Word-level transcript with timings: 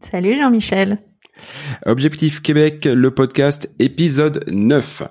Salut 0.00 0.36
Jean-Michel. 0.38 0.98
Objectif 1.84 2.40
Québec, 2.40 2.86
le 2.86 3.10
podcast 3.10 3.74
épisode 3.78 4.44
9. 4.50 5.02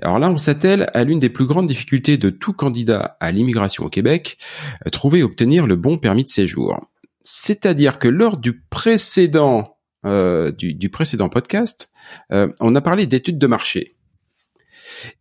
Alors 0.00 0.18
là, 0.18 0.30
on 0.30 0.38
s'attelle 0.38 0.86
à 0.94 1.04
l'une 1.04 1.18
des 1.18 1.28
plus 1.28 1.44
grandes 1.44 1.68
difficultés 1.68 2.16
de 2.16 2.30
tout 2.30 2.54
candidat 2.54 3.18
à 3.20 3.30
l'immigration 3.30 3.84
au 3.84 3.90
Québec, 3.90 4.38
euh, 4.86 4.90
trouver 4.90 5.18
et 5.18 5.22
obtenir 5.22 5.66
le 5.66 5.76
bon 5.76 5.98
permis 5.98 6.24
de 6.24 6.30
séjour. 6.30 6.80
C'est-à-dire 7.24 7.98
que 7.98 8.08
lors 8.08 8.38
du 8.38 8.58
précédent 8.58 9.76
euh, 10.06 10.50
du, 10.50 10.88
précédent 10.88 11.28
podcast, 11.28 11.90
euh, 12.32 12.48
on 12.60 12.74
a 12.74 12.80
parlé 12.80 13.06
d'études 13.06 13.38
de 13.38 13.46
marché. 13.46 13.96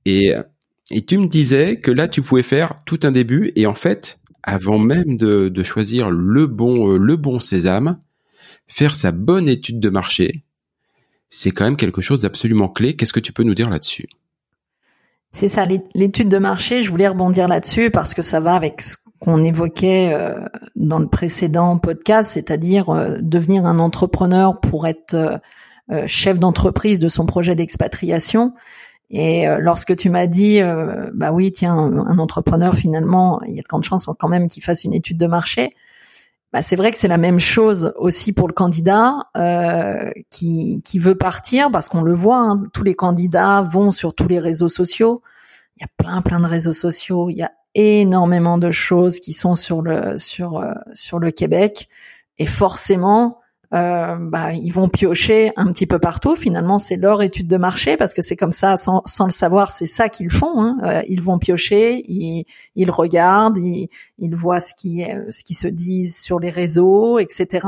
Et, 0.05 0.31
et 0.89 1.05
tu 1.05 1.17
me 1.17 1.27
disais 1.27 1.81
que 1.81 1.91
là, 1.91 2.07
tu 2.07 2.21
pouvais 2.21 2.43
faire 2.43 2.75
tout 2.85 2.99
un 3.03 3.11
début 3.11 3.51
et 3.57 3.67
en 3.67 3.75
fait, 3.75 4.19
avant 4.41 4.79
même 4.79 5.17
de, 5.17 5.49
de 5.49 5.63
choisir 5.63 6.09
le 6.09 6.47
bon, 6.47 6.95
le 6.95 7.15
bon 7.17 7.41
sésame, 7.41 7.99
faire 8.67 8.95
sa 8.95 9.11
bonne 9.11 9.49
étude 9.49 9.79
de 9.79 9.89
marché, 9.89 10.43
c'est 11.29 11.51
quand 11.51 11.65
même 11.65 11.77
quelque 11.77 12.01
chose 12.01 12.21
d'absolument 12.21 12.69
clé. 12.69 12.95
Qu'est-ce 12.95 13.13
que 13.13 13.19
tu 13.19 13.33
peux 13.33 13.43
nous 13.43 13.55
dire 13.55 13.69
là-dessus? 13.69 14.07
C'est 15.33 15.49
ça, 15.49 15.65
l'étude 15.93 16.29
de 16.29 16.37
marché, 16.37 16.81
je 16.81 16.89
voulais 16.89 17.07
rebondir 17.07 17.47
là-dessus 17.47 17.91
parce 17.91 18.13
que 18.13 18.21
ça 18.21 18.39
va 18.39 18.55
avec 18.55 18.81
ce 18.81 18.97
qu'on 19.19 19.43
évoquait 19.43 20.13
euh, 20.13 20.39
dans 20.75 20.99
le 20.99 21.07
précédent 21.07 21.77
podcast, 21.77 22.31
c'est-à-dire 22.33 22.89
euh, 22.89 23.17
devenir 23.21 23.65
un 23.65 23.79
entrepreneur 23.79 24.59
pour 24.59 24.87
être 24.87 25.15
euh, 25.91 26.07
chef 26.07 26.39
d'entreprise 26.39 26.99
de 26.99 27.09
son 27.09 27.25
projet 27.25 27.55
d'expatriation. 27.55 28.53
Et 29.09 29.45
lorsque 29.59 29.95
tu 29.95 30.09
m'as 30.09 30.27
dit, 30.27 30.59
bah 31.13 31.31
oui, 31.31 31.53
tiens, 31.53 31.77
un 31.77 32.17
entrepreneur 32.17 32.75
finalement, 32.75 33.41
il 33.47 33.55
y 33.55 33.59
a 33.59 33.61
de 33.61 33.67
grandes 33.67 33.85
chances 33.85 34.09
quand 34.19 34.27
même 34.27 34.49
qu'il 34.49 34.61
fasse 34.61 34.83
une 34.83 34.93
étude 34.93 35.17
de 35.17 35.27
marché 35.27 35.69
bah, 36.57 36.63
c'est 36.63 36.75
vrai 36.75 36.91
que 36.91 36.97
c'est 36.97 37.07
la 37.07 37.19
même 37.19 37.37
chose 37.37 37.93
aussi 37.97 38.33
pour 38.33 38.47
le 38.47 38.53
candidat 38.55 39.27
euh, 39.37 40.09
qui, 40.31 40.81
qui 40.83 40.97
veut 40.97 41.13
partir, 41.13 41.69
parce 41.69 41.87
qu'on 41.87 42.01
le 42.01 42.15
voit, 42.15 42.39
hein, 42.39 42.63
tous 42.73 42.81
les 42.81 42.95
candidats 42.95 43.61
vont 43.61 43.91
sur 43.91 44.15
tous 44.15 44.27
les 44.27 44.39
réseaux 44.39 44.67
sociaux. 44.67 45.21
Il 45.75 45.81
y 45.81 45.85
a 45.85 45.89
plein 45.97 46.23
plein 46.23 46.39
de 46.39 46.47
réseaux 46.47 46.73
sociaux, 46.73 47.29
il 47.29 47.35
y 47.35 47.43
a 47.43 47.51
énormément 47.75 48.57
de 48.57 48.71
choses 48.71 49.19
qui 49.19 49.33
sont 49.33 49.53
sur 49.55 49.83
le 49.83 50.17
sur 50.17 50.57
euh, 50.57 50.73
sur 50.93 51.19
le 51.19 51.29
Québec, 51.29 51.89
et 52.39 52.47
forcément, 52.47 53.39
euh, 53.73 54.15
bah, 54.19 54.53
ils 54.53 54.71
vont 54.71 54.87
piocher 54.89 55.51
un 55.55 55.67
petit 55.67 55.85
peu 55.85 55.99
partout. 55.99 56.35
Finalement, 56.35 56.77
c'est 56.77 56.95
leur 56.95 57.21
étude 57.21 57.47
de 57.47 57.57
marché 57.57 57.97
parce 57.97 58.13
que 58.13 58.21
c'est 58.21 58.35
comme 58.35 58.51
ça, 58.51 58.77
sans, 58.77 59.01
sans 59.05 59.25
le 59.25 59.31
savoir, 59.31 59.71
c'est 59.71 59.85
ça 59.85 60.09
qu'ils 60.09 60.29
font. 60.29 60.61
Hein. 60.61 60.77
Euh, 60.83 61.01
ils 61.07 61.21
vont 61.21 61.37
piocher, 61.37 62.03
ils, 62.07 62.45
ils 62.75 62.91
regardent, 62.91 63.57
ils, 63.57 63.89
ils 64.19 64.35
voient 64.35 64.59
ce 64.59 64.73
qui, 64.73 65.03
ce 65.31 65.43
qui 65.43 65.53
se 65.53 65.67
dit 65.67 66.07
sur 66.07 66.39
les 66.39 66.49
réseaux, 66.49 67.19
etc. 67.19 67.67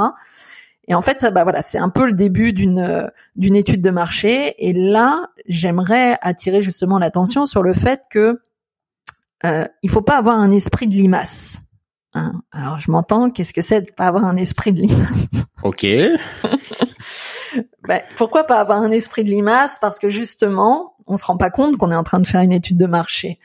Et 0.88 0.96
en 0.96 1.02
fait, 1.02 1.20
ça, 1.20 1.30
bah 1.30 1.44
voilà, 1.44 1.62
c'est 1.62 1.78
un 1.78 1.90
peu 1.90 2.08
le 2.08 2.14
début 2.14 2.52
d'une 2.52 3.12
d'une 3.36 3.56
étude 3.56 3.82
de 3.82 3.92
marché. 3.92 4.56
Et 4.58 4.74
là, 4.74 5.30
j'aimerais 5.46 6.18
attirer 6.22 6.64
justement 6.64 6.98
l'attention 6.98 7.46
sur 7.46 7.62
le 7.62 7.74
fait 7.74 8.02
que 8.10 8.42
euh, 9.46 9.68
il 9.84 9.90
faut 9.90 10.02
pas 10.02 10.18
avoir 10.18 10.38
un 10.38 10.52
esprit 10.52 10.88
de 10.88 10.96
limace. 10.96 11.62
Hein. 12.14 12.42
Alors 12.52 12.80
je 12.80 12.90
m'entends, 12.92 13.30
qu'est-ce 13.30 13.54
que 13.54 13.62
c'est 13.62 13.82
de 13.82 13.92
pas 13.92 14.08
avoir 14.08 14.26
un 14.26 14.36
esprit 14.36 14.74
de 14.74 14.82
limace? 14.82 15.28
Ok. 15.62 15.86
ben, 17.88 18.02
pourquoi 18.16 18.46
pas 18.46 18.62
avoir 18.62 18.82
un 18.82 18.92
esprit 18.92 19.26
de 19.26 19.30
limace? 19.30 19.78
Parce 19.80 20.00
que 20.00 20.10
justement, 20.10 20.96
on 21.06 21.18
se 21.18 21.26
rend 21.26 21.36
pas 21.36 21.50
compte 21.50 21.76
qu'on 21.76 21.92
est 21.92 21.96
en 21.96 22.04
train 22.04 22.22
de 22.22 22.28
faire 22.28 22.40
une 22.40 22.54
étude 22.54 22.78
de 22.78 22.86
marché. 22.86 23.40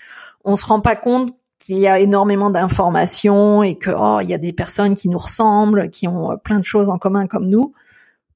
On 0.45 0.55
se 0.55 0.65
rend 0.65 0.81
pas 0.81 0.95
compte 0.95 1.33
qu'il 1.59 1.79
y 1.79 1.89
a 1.89 1.99
énormément 1.99 2.51
d'informations 2.51 3.65
et 3.65 3.77
que 3.77 3.91
oh 3.91 4.21
il 4.23 4.29
y 4.29 4.35
a 4.35 4.39
des 4.39 4.53
personnes 4.53 4.95
qui 4.95 5.09
nous 5.09 5.19
ressemblent, 5.19 5.91
qui 5.91 6.07
ont 6.07 6.31
euh, 6.31 6.37
plein 6.37 6.61
de 6.61 6.65
choses 6.65 6.89
en 6.89 6.99
commun 6.99 7.27
comme 7.27 7.49
nous. 7.49 7.75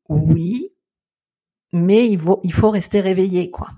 Oui, 0.08 0.72
mais 1.72 2.08
il 2.08 2.18
faut 2.18 2.40
il 2.42 2.52
faut 2.52 2.70
rester 2.70 3.00
réveillé 3.00 3.50
quoi. 3.52 3.68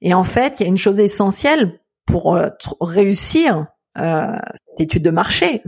Et 0.00 0.14
en 0.14 0.24
fait, 0.24 0.60
il 0.60 0.62
y 0.62 0.66
a 0.66 0.68
une 0.68 0.78
chose 0.78 1.00
essentielle 1.00 1.80
pour 2.06 2.34
euh, 2.34 2.48
réussir 2.80 3.66
euh, 3.98 4.36
cette 4.68 4.80
étude 4.80 5.02
de 5.02 5.10
marché, 5.10 5.62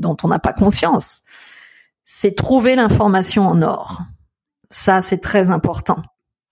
dont 0.00 0.16
on 0.22 0.28
n'a 0.28 0.38
pas 0.38 0.52
conscience, 0.52 1.22
c'est 2.04 2.34
trouver 2.34 2.76
l'information 2.76 3.46
en 3.46 3.62
or. 3.62 4.02
Ça, 4.70 5.00
c'est 5.00 5.20
très 5.20 5.50
important 5.50 6.02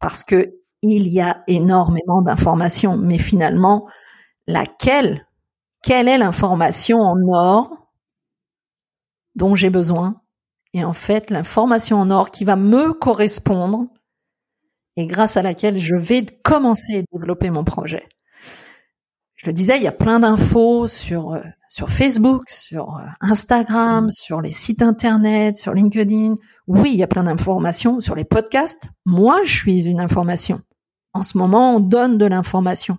parce 0.00 0.24
que 0.24 0.54
il 0.82 1.08
y 1.08 1.20
a 1.20 1.42
énormément 1.46 2.20
d'informations, 2.20 2.98
mais 2.98 3.16
finalement, 3.16 3.88
laquelle, 4.46 5.26
quelle 5.82 6.08
est 6.08 6.18
l'information 6.18 6.98
en 6.98 7.16
or 7.32 7.88
dont 9.34 9.54
j'ai 9.54 9.70
besoin? 9.70 10.20
Et 10.74 10.84
en 10.84 10.92
fait, 10.92 11.30
l'information 11.30 12.00
en 12.00 12.10
or 12.10 12.30
qui 12.30 12.44
va 12.44 12.56
me 12.56 12.92
correspondre 12.92 13.86
et 14.96 15.06
grâce 15.06 15.36
à 15.36 15.42
laquelle 15.42 15.78
je 15.78 15.96
vais 15.96 16.26
commencer 16.26 16.98
à 16.98 17.16
développer 17.16 17.50
mon 17.50 17.64
projet 17.64 18.06
je 19.44 19.50
le 19.50 19.54
disais, 19.54 19.76
il 19.76 19.82
y 19.82 19.86
a 19.86 19.92
plein 19.92 20.20
d'infos 20.20 20.88
sur 20.88 21.34
euh, 21.34 21.42
sur 21.68 21.90
Facebook, 21.90 22.48
sur 22.48 22.96
euh, 22.96 23.02
Instagram, 23.20 24.10
sur 24.10 24.40
les 24.40 24.50
sites 24.50 24.80
internet, 24.80 25.58
sur 25.58 25.74
LinkedIn. 25.74 26.36
Oui, 26.66 26.92
il 26.94 26.98
y 26.98 27.02
a 27.02 27.06
plein 27.06 27.24
d'informations 27.24 28.00
sur 28.00 28.14
les 28.14 28.24
podcasts. 28.24 28.92
Moi, 29.04 29.38
je 29.44 29.54
suis 29.54 29.86
une 29.86 30.00
information. 30.00 30.62
En 31.12 31.22
ce 31.22 31.36
moment, 31.36 31.76
on 31.76 31.80
donne 31.80 32.16
de 32.16 32.24
l'information. 32.24 32.96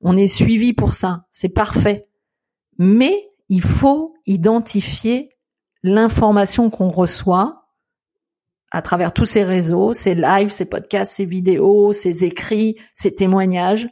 On 0.00 0.16
est 0.16 0.28
suivi 0.28 0.72
pour 0.72 0.94
ça. 0.94 1.26
C'est 1.30 1.50
parfait. 1.50 2.08
Mais 2.78 3.28
il 3.50 3.60
faut 3.60 4.14
identifier 4.24 5.28
l'information 5.82 6.70
qu'on 6.70 6.88
reçoit 6.88 7.66
à 8.70 8.80
travers 8.80 9.12
tous 9.12 9.26
ces 9.26 9.44
réseaux, 9.44 9.92
ces 9.92 10.14
lives, 10.14 10.52
ces 10.52 10.70
podcasts, 10.70 11.12
ces 11.12 11.26
vidéos, 11.26 11.92
ces 11.92 12.24
écrits, 12.24 12.76
ces 12.94 13.14
témoignages 13.14 13.88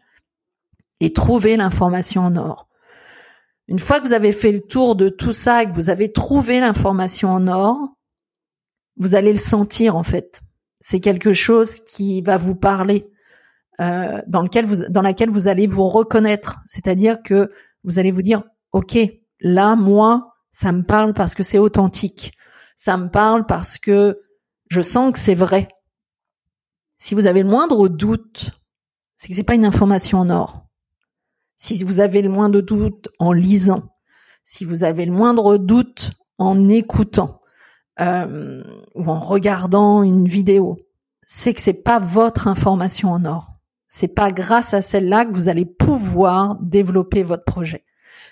et 1.05 1.13
trouver 1.13 1.57
l'information 1.57 2.23
en 2.23 2.37
or. 2.37 2.69
Une 3.69 3.79
fois 3.79 4.01
que 4.01 4.07
vous 4.07 4.15
avez 4.15 4.33
fait 4.33 4.53
le 4.53 4.61
tour 4.61 4.97
de 4.97 5.11
tout 5.11 5.35
ça, 5.35 5.67
que 5.67 5.75
vous 5.75 5.91
avez 5.91 6.13
trouvé 6.13 6.61
l'information 6.61 7.31
en 7.31 7.47
or, 7.47 7.79
vous 8.97 9.15
allez 9.15 9.33
le 9.33 9.39
sentir 9.39 9.97
en 9.97 10.03
fait. 10.03 10.41
C'est 10.81 11.01
quelque 11.01 11.33
chose 11.33 11.81
qui 11.81 12.23
va 12.23 12.39
vous 12.39 12.55
parler, 12.55 13.11
euh, 13.81 14.21
dans 14.27 14.43
lequel 14.43 14.65
vous, 14.65 14.87
dans 14.89 15.03
laquelle 15.03 15.29
vous 15.29 15.49
allez 15.49 15.67
vous 15.67 15.89
reconnaître. 15.89 16.61
C'est-à-dire 16.67 17.23
que 17.23 17.51
vous 17.83 17.99
allez 17.99 18.11
vous 18.11 18.23
dire, 18.23 18.45
ok, 18.73 18.97
là 19.41 19.77
moi, 19.77 20.35
ça 20.53 20.73
me 20.73 20.85
parle 20.85 21.13
parce 21.13 21.35
que 21.35 21.43
c'est 21.43 21.59
authentique. 21.59 22.33
Ça 22.77 22.97
me 22.97 23.11
parle 23.11 23.45
parce 23.45 23.77
que 23.77 24.21
je 24.71 24.81
sens 24.81 25.13
que 25.13 25.19
c'est 25.19 25.35
vrai. 25.35 25.69
Si 26.97 27.15
vous 27.15 27.27
avez 27.27 27.43
le 27.43 27.49
moindre 27.51 27.89
doute, 27.89 28.53
c'est 29.17 29.29
que 29.29 29.35
c'est 29.35 29.43
pas 29.43 29.55
une 29.55 29.67
information 29.67 30.21
en 30.21 30.31
or. 30.31 30.64
Si 31.57 31.83
vous 31.85 32.01
avez 32.01 32.23
le 32.23 32.29
moindre 32.29 32.61
doute 32.61 33.09
en 33.19 33.33
lisant, 33.33 33.95
si 34.45 34.65
vous 34.65 34.85
avez 34.85 35.07
le 35.07 35.13
moindre 35.13 35.57
doute 35.57 36.13
en 36.39 36.69
écoutant 36.69 37.41
euh, 38.01 38.63
ou 38.95 39.05
en 39.09 39.21
regardant 39.21 40.03
une 40.03 40.27
vidéo, 40.27 40.79
c'est 41.27 41.55
que 41.55 41.61
c'est 41.61 41.83
pas 41.83 41.99
votre 41.99 42.49
information 42.49 43.11
en 43.11 43.25
or. 43.25 43.51
C'est 43.89 44.15
pas 44.15 44.33
grâce 44.33 44.75
à 44.75 44.83
celle-là 44.83 45.25
que 45.25 45.33
vous 45.33 45.49
allez 45.49 45.65
pouvoir 45.65 46.57
développer 46.61 47.23
votre 47.23 47.45
projet. 47.45 47.85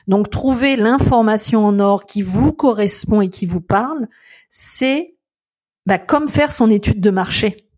Donc 0.09 0.31
trouver 0.31 0.77
l'information 0.77 1.65
en 1.65 1.79
or 1.79 2.05
qui 2.05 2.23
vous 2.23 2.53
correspond 2.53 3.21
et 3.21 3.31
qui 3.31 3.47
vous 3.47 3.61
parle, 3.61 4.09
c'est 4.51 5.17
bah, 5.87 5.99
comme 5.99 6.29
faire 6.29 6.53
son 6.53 6.71
étude 6.71 7.01
de 7.01 7.11
marché. 7.11 7.69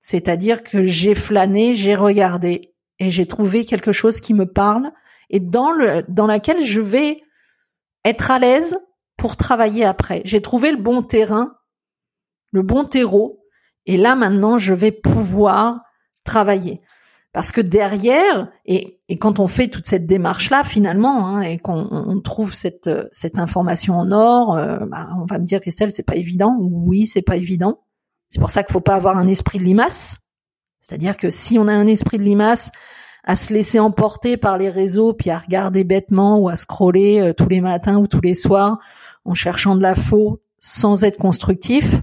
C'est-à-dire 0.00 0.62
que 0.62 0.82
j'ai 0.82 1.14
flâné, 1.14 1.74
j'ai 1.74 1.94
regardé 1.94 2.74
et 3.00 3.10
j'ai 3.10 3.26
trouvé 3.26 3.64
quelque 3.64 3.90
chose 3.90 4.20
qui 4.20 4.34
me 4.34 4.46
parle 4.46 4.92
et 5.30 5.40
dans 5.40 5.72
le 5.72 6.04
dans 6.08 6.26
laquelle 6.26 6.64
je 6.64 6.80
vais 6.80 7.22
être 8.04 8.30
à 8.30 8.38
l'aise 8.38 8.78
pour 9.16 9.36
travailler 9.36 9.84
après. 9.84 10.22
J'ai 10.24 10.40
trouvé 10.40 10.70
le 10.70 10.76
bon 10.76 11.02
terrain, 11.02 11.56
le 12.52 12.62
bon 12.62 12.84
terreau 12.84 13.40
et 13.86 13.96
là 13.96 14.14
maintenant 14.14 14.58
je 14.58 14.74
vais 14.74 14.92
pouvoir 14.92 15.80
travailler. 16.24 16.80
Parce 17.32 17.52
que 17.52 17.60
derrière, 17.60 18.50
et, 18.66 18.98
et 19.08 19.16
quand 19.16 19.38
on 19.38 19.46
fait 19.46 19.68
toute 19.68 19.86
cette 19.86 20.04
démarche-là, 20.04 20.64
finalement, 20.64 21.28
hein, 21.28 21.42
et 21.42 21.58
qu'on 21.58 21.86
on 21.88 22.20
trouve 22.20 22.54
cette, 22.54 22.90
cette 23.12 23.38
information 23.38 23.94
en 23.94 24.10
or, 24.10 24.56
euh, 24.56 24.78
bah, 24.86 25.10
on 25.16 25.26
va 25.26 25.38
me 25.38 25.44
dire, 25.44 25.60
Christelle, 25.60 25.92
c'est 25.92 26.04
pas 26.04 26.16
évident. 26.16 26.56
Oui, 26.60 27.06
c'est 27.06 27.22
pas 27.22 27.36
évident. 27.36 27.84
C'est 28.30 28.40
pour 28.40 28.50
ça 28.50 28.64
qu'il 28.64 28.72
faut 28.72 28.80
pas 28.80 28.96
avoir 28.96 29.16
un 29.16 29.28
esprit 29.28 29.58
de 29.58 29.64
limace. 29.64 30.19
C'est-à-dire 30.90 31.16
que 31.16 31.30
si 31.30 31.56
on 31.56 31.68
a 31.68 31.72
un 31.72 31.86
esprit 31.86 32.18
de 32.18 32.24
limace 32.24 32.72
à 33.22 33.36
se 33.36 33.54
laisser 33.54 33.78
emporter 33.78 34.36
par 34.36 34.58
les 34.58 34.68
réseaux, 34.68 35.12
puis 35.12 35.30
à 35.30 35.38
regarder 35.38 35.84
bêtement 35.84 36.36
ou 36.38 36.48
à 36.48 36.56
scroller 36.56 37.20
euh, 37.20 37.32
tous 37.32 37.48
les 37.48 37.60
matins 37.60 37.98
ou 37.98 38.08
tous 38.08 38.20
les 38.20 38.34
soirs 38.34 38.80
en 39.24 39.32
cherchant 39.32 39.76
de 39.76 39.82
la 39.82 39.94
faux 39.94 40.42
sans 40.58 41.04
être 41.04 41.16
constructif, 41.16 42.00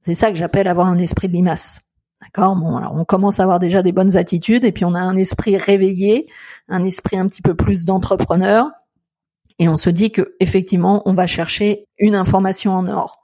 c'est 0.00 0.14
ça 0.14 0.30
que 0.30 0.38
j'appelle 0.38 0.68
avoir 0.68 0.86
un 0.86 0.96
esprit 0.96 1.28
de 1.28 1.34
limace. 1.34 1.82
D'accord? 2.22 2.56
Bon, 2.56 2.80
on 2.92 3.04
commence 3.04 3.40
à 3.40 3.42
avoir 3.42 3.58
déjà 3.58 3.82
des 3.82 3.92
bonnes 3.92 4.16
attitudes 4.16 4.64
et 4.64 4.72
puis 4.72 4.86
on 4.86 4.94
a 4.94 5.00
un 5.00 5.16
esprit 5.16 5.58
réveillé, 5.58 6.30
un 6.68 6.86
esprit 6.86 7.18
un 7.18 7.28
petit 7.28 7.42
peu 7.42 7.54
plus 7.54 7.84
d'entrepreneur 7.84 8.70
et 9.58 9.68
on 9.68 9.76
se 9.76 9.90
dit 9.90 10.12
que 10.12 10.34
effectivement, 10.40 11.02
on 11.04 11.12
va 11.12 11.26
chercher 11.26 11.84
une 11.98 12.14
information 12.14 12.72
en 12.72 12.88
or. 12.88 13.22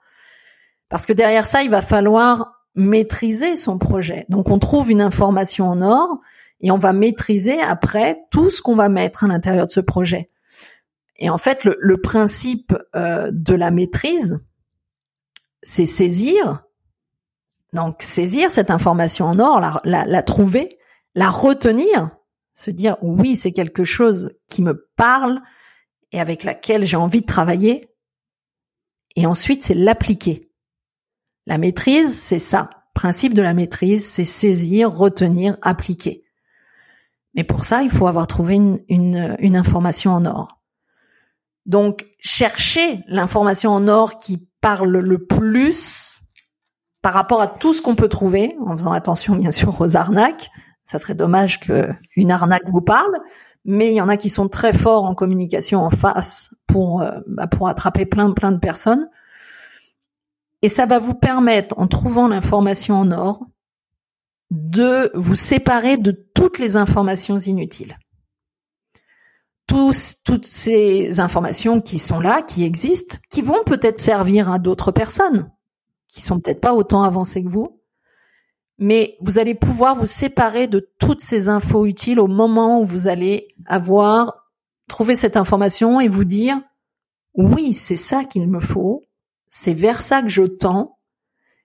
Parce 0.90 1.06
que 1.06 1.14
derrière 1.14 1.46
ça, 1.46 1.62
il 1.62 1.70
va 1.70 1.80
falloir 1.80 2.63
maîtriser 2.74 3.56
son 3.56 3.78
projet. 3.78 4.26
Donc 4.28 4.48
on 4.48 4.58
trouve 4.58 4.90
une 4.90 5.00
information 5.00 5.68
en 5.68 5.82
or 5.82 6.18
et 6.60 6.70
on 6.70 6.78
va 6.78 6.92
maîtriser 6.92 7.60
après 7.60 8.20
tout 8.30 8.50
ce 8.50 8.62
qu'on 8.62 8.76
va 8.76 8.88
mettre 8.88 9.24
à 9.24 9.28
l'intérieur 9.28 9.66
de 9.66 9.72
ce 9.72 9.80
projet. 9.80 10.30
Et 11.16 11.30
en 11.30 11.38
fait, 11.38 11.64
le, 11.64 12.00
principe 12.00 12.74
euh, 12.96 13.30
de 13.32 13.54
la 13.54 13.70
maîtrise, 13.70 14.40
c'est 15.62 15.86
saisir 15.86 16.64
donc 17.74 18.02
saisir 18.02 18.50
cette 18.52 18.70
information 18.70 19.26
en 19.26 19.38
or, 19.40 19.60
la, 19.60 19.80
la, 19.84 20.04
la 20.04 20.22
trouver, 20.22 20.78
la 21.14 21.28
retenir, 21.28 22.10
se 22.54 22.70
dire 22.70 22.96
oui, 23.02 23.36
c'est 23.36 23.52
quelque 23.52 23.84
chose 23.84 24.32
qui 24.48 24.62
me 24.62 24.88
parle 24.96 25.42
et 26.12 26.20
avec 26.20 26.44
laquelle 26.44 26.84
j'ai 26.84 26.96
envie 26.96 27.20
de 27.20 27.26
travailler. 27.26 27.90
Et 29.16 29.26
ensuite, 29.26 29.64
c'est 29.64 29.74
l'appliquer. 29.74 30.52
La 31.46 31.58
maîtrise, 31.58 32.18
c'est 32.18 32.38
ça. 32.38 32.70
Principe 32.94 33.34
de 33.34 33.42
la 33.42 33.54
maîtrise, 33.54 34.08
c'est 34.08 34.24
saisir, 34.24 34.90
retenir, 34.90 35.56
appliquer. 35.62 36.24
Mais 37.34 37.44
pour 37.44 37.64
ça, 37.64 37.82
il 37.82 37.90
faut 37.90 38.06
avoir 38.06 38.26
trouvé 38.26 38.54
une, 38.54 39.56
information 39.56 40.12
en 40.12 40.24
or. 40.24 40.60
Donc, 41.66 42.06
chercher 42.20 43.02
l'information 43.08 43.72
en 43.72 43.88
or 43.88 44.18
qui 44.18 44.46
parle 44.60 44.98
le 44.98 45.26
plus 45.26 46.20
par 47.02 47.12
rapport 47.12 47.42
à 47.42 47.48
tout 47.48 47.74
ce 47.74 47.82
qu'on 47.82 47.96
peut 47.96 48.08
trouver, 48.08 48.56
en 48.64 48.76
faisant 48.76 48.92
attention 48.92 49.36
bien 49.36 49.50
sûr 49.50 49.78
aux 49.80 49.96
arnaques. 49.96 50.50
Ça 50.84 50.98
serait 50.98 51.14
dommage 51.14 51.60
que 51.60 51.88
une 52.16 52.30
arnaque 52.30 52.68
vous 52.68 52.80
parle, 52.80 53.18
mais 53.64 53.90
il 53.90 53.94
y 53.94 54.00
en 54.00 54.08
a 54.08 54.16
qui 54.16 54.28
sont 54.28 54.48
très 54.48 54.72
forts 54.72 55.04
en 55.04 55.14
communication 55.14 55.80
en 55.82 55.90
face 55.90 56.54
pour 56.66 57.02
euh, 57.02 57.20
bah, 57.26 57.46
pour 57.46 57.68
attraper 57.68 58.06
plein 58.06 58.30
plein 58.32 58.52
de 58.52 58.58
personnes. 58.58 59.08
Et 60.64 60.68
ça 60.68 60.86
va 60.86 60.98
vous 60.98 61.12
permettre, 61.12 61.78
en 61.78 61.86
trouvant 61.86 62.26
l'information 62.26 62.96
en 62.96 63.10
or, 63.10 63.44
de 64.50 65.10
vous 65.12 65.36
séparer 65.36 65.98
de 65.98 66.10
toutes 66.10 66.58
les 66.58 66.76
informations 66.76 67.36
inutiles. 67.36 67.98
Toutes 69.66 70.46
ces 70.46 71.20
informations 71.20 71.82
qui 71.82 71.98
sont 71.98 72.18
là, 72.18 72.40
qui 72.40 72.64
existent, 72.64 73.18
qui 73.28 73.42
vont 73.42 73.62
peut-être 73.66 73.98
servir 73.98 74.50
à 74.50 74.58
d'autres 74.58 74.90
personnes 74.90 75.50
qui 76.08 76.22
sont 76.22 76.40
peut-être 76.40 76.62
pas 76.62 76.72
autant 76.72 77.02
avancés 77.02 77.44
que 77.44 77.50
vous, 77.50 77.82
mais 78.78 79.18
vous 79.20 79.38
allez 79.38 79.54
pouvoir 79.54 79.96
vous 79.96 80.06
séparer 80.06 80.66
de 80.66 80.88
toutes 80.98 81.20
ces 81.20 81.50
infos 81.50 81.84
utiles 81.84 82.18
au 82.18 82.26
moment 82.26 82.80
où 82.80 82.86
vous 82.86 83.06
allez 83.06 83.48
avoir 83.66 84.46
trouvé 84.88 85.14
cette 85.14 85.36
information 85.36 86.00
et 86.00 86.08
vous 86.08 86.24
dire 86.24 86.58
oui, 87.34 87.74
c'est 87.74 87.96
ça 87.96 88.24
qu'il 88.24 88.48
me 88.48 88.60
faut, 88.60 89.03
c'est 89.56 89.72
vers 89.72 90.02
ça 90.02 90.20
que 90.20 90.28
je 90.28 90.42
tends, 90.42 90.98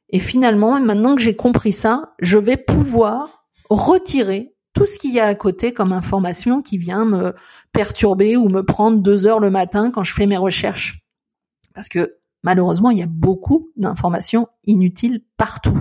et 0.09 0.19
finalement, 0.19 0.79
maintenant 0.79 1.15
que 1.15 1.23
j'ai 1.23 1.35
compris 1.35 1.73
ça, 1.73 2.13
je 2.19 2.37
vais 2.37 2.55
pouvoir 2.55 3.47
retirer 3.71 4.53
tout 4.73 4.85
ce 4.85 4.99
qu'il 4.99 5.11
y 5.11 5.19
a 5.19 5.25
à 5.25 5.33
côté 5.33 5.73
comme 5.73 5.91
information 5.91 6.61
qui 6.61 6.77
vient 6.77 7.03
me 7.03 7.33
perturber 7.73 8.37
ou 8.37 8.47
me 8.47 8.61
prendre 8.61 8.99
deux 8.99 9.25
heures 9.25 9.39
le 9.39 9.49
matin 9.49 9.89
quand 9.89 10.03
je 10.03 10.13
fais 10.13 10.27
mes 10.27 10.37
recherches. 10.37 10.99
Parce 11.73 11.89
que 11.89 12.17
malheureusement, 12.43 12.91
il 12.91 12.99
y 12.99 13.03
a 13.03 13.07
beaucoup 13.09 13.71
d'informations 13.75 14.47
inutiles 14.67 15.23
partout. 15.35 15.79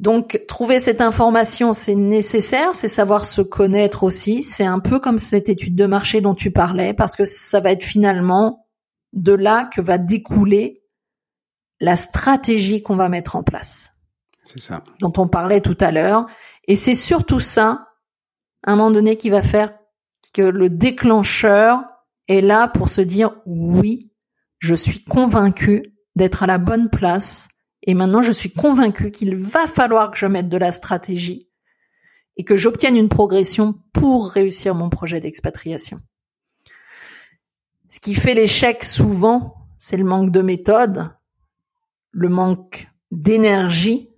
Donc, 0.00 0.42
trouver 0.48 0.80
cette 0.80 1.00
information, 1.00 1.72
c'est 1.72 1.94
nécessaire, 1.94 2.74
c'est 2.74 2.88
savoir 2.88 3.26
se 3.26 3.42
connaître 3.42 4.02
aussi. 4.02 4.42
C'est 4.42 4.66
un 4.66 4.80
peu 4.80 4.98
comme 4.98 5.18
cette 5.18 5.48
étude 5.48 5.76
de 5.76 5.86
marché 5.86 6.20
dont 6.20 6.34
tu 6.34 6.50
parlais, 6.50 6.94
parce 6.94 7.14
que 7.14 7.24
ça 7.24 7.60
va 7.60 7.70
être 7.70 7.84
finalement 7.84 8.65
de 9.16 9.32
là 9.32 9.64
que 9.64 9.80
va 9.80 9.98
découler 9.98 10.84
la 11.80 11.96
stratégie 11.96 12.82
qu'on 12.82 12.96
va 12.96 13.08
mettre 13.08 13.34
en 13.34 13.42
place. 13.42 13.94
C'est 14.44 14.60
ça. 14.60 14.84
Dont 15.00 15.12
on 15.18 15.26
parlait 15.26 15.60
tout 15.60 15.76
à 15.80 15.90
l'heure. 15.90 16.26
Et 16.68 16.76
c'est 16.76 16.94
surtout 16.94 17.40
ça, 17.40 17.88
à 18.64 18.72
un 18.72 18.76
moment 18.76 18.90
donné, 18.92 19.16
qui 19.16 19.30
va 19.30 19.42
faire 19.42 19.72
que 20.32 20.42
le 20.42 20.70
déclencheur 20.70 21.82
est 22.28 22.40
là 22.40 22.68
pour 22.68 22.88
se 22.88 23.00
dire 23.00 23.36
oui, 23.46 24.12
je 24.58 24.74
suis 24.74 25.02
convaincue 25.02 25.94
d'être 26.14 26.42
à 26.42 26.46
la 26.46 26.58
bonne 26.58 26.90
place 26.90 27.48
et 27.82 27.94
maintenant 27.94 28.22
je 28.22 28.32
suis 28.32 28.52
convaincue 28.52 29.10
qu'il 29.10 29.36
va 29.36 29.66
falloir 29.66 30.10
que 30.10 30.18
je 30.18 30.26
mette 30.26 30.48
de 30.48 30.56
la 30.56 30.72
stratégie 30.72 31.48
et 32.36 32.44
que 32.44 32.56
j'obtienne 32.56 32.96
une 32.96 33.08
progression 33.08 33.74
pour 33.92 34.28
réussir 34.28 34.74
mon 34.74 34.90
projet 34.90 35.20
d'expatriation. 35.20 36.00
Ce 37.88 38.00
qui 38.00 38.14
fait 38.14 38.34
l'échec 38.34 38.84
souvent, 38.84 39.54
c'est 39.78 39.96
le 39.96 40.04
manque 40.04 40.30
de 40.30 40.42
méthode, 40.42 41.10
le 42.10 42.28
manque 42.28 42.88
d'énergie 43.10 44.10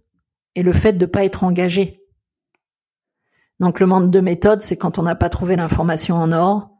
et 0.54 0.62
le 0.62 0.72
fait 0.72 0.94
de 0.94 1.04
ne 1.04 1.10
pas 1.10 1.24
être 1.24 1.44
engagé. 1.44 2.00
Donc 3.60 3.80
le 3.80 3.86
manque 3.86 4.10
de 4.10 4.20
méthode, 4.20 4.62
c'est 4.62 4.76
quand 4.76 4.98
on 4.98 5.02
n'a 5.02 5.16
pas 5.16 5.28
trouvé 5.28 5.56
l'information 5.56 6.16
en 6.16 6.32
or, 6.32 6.70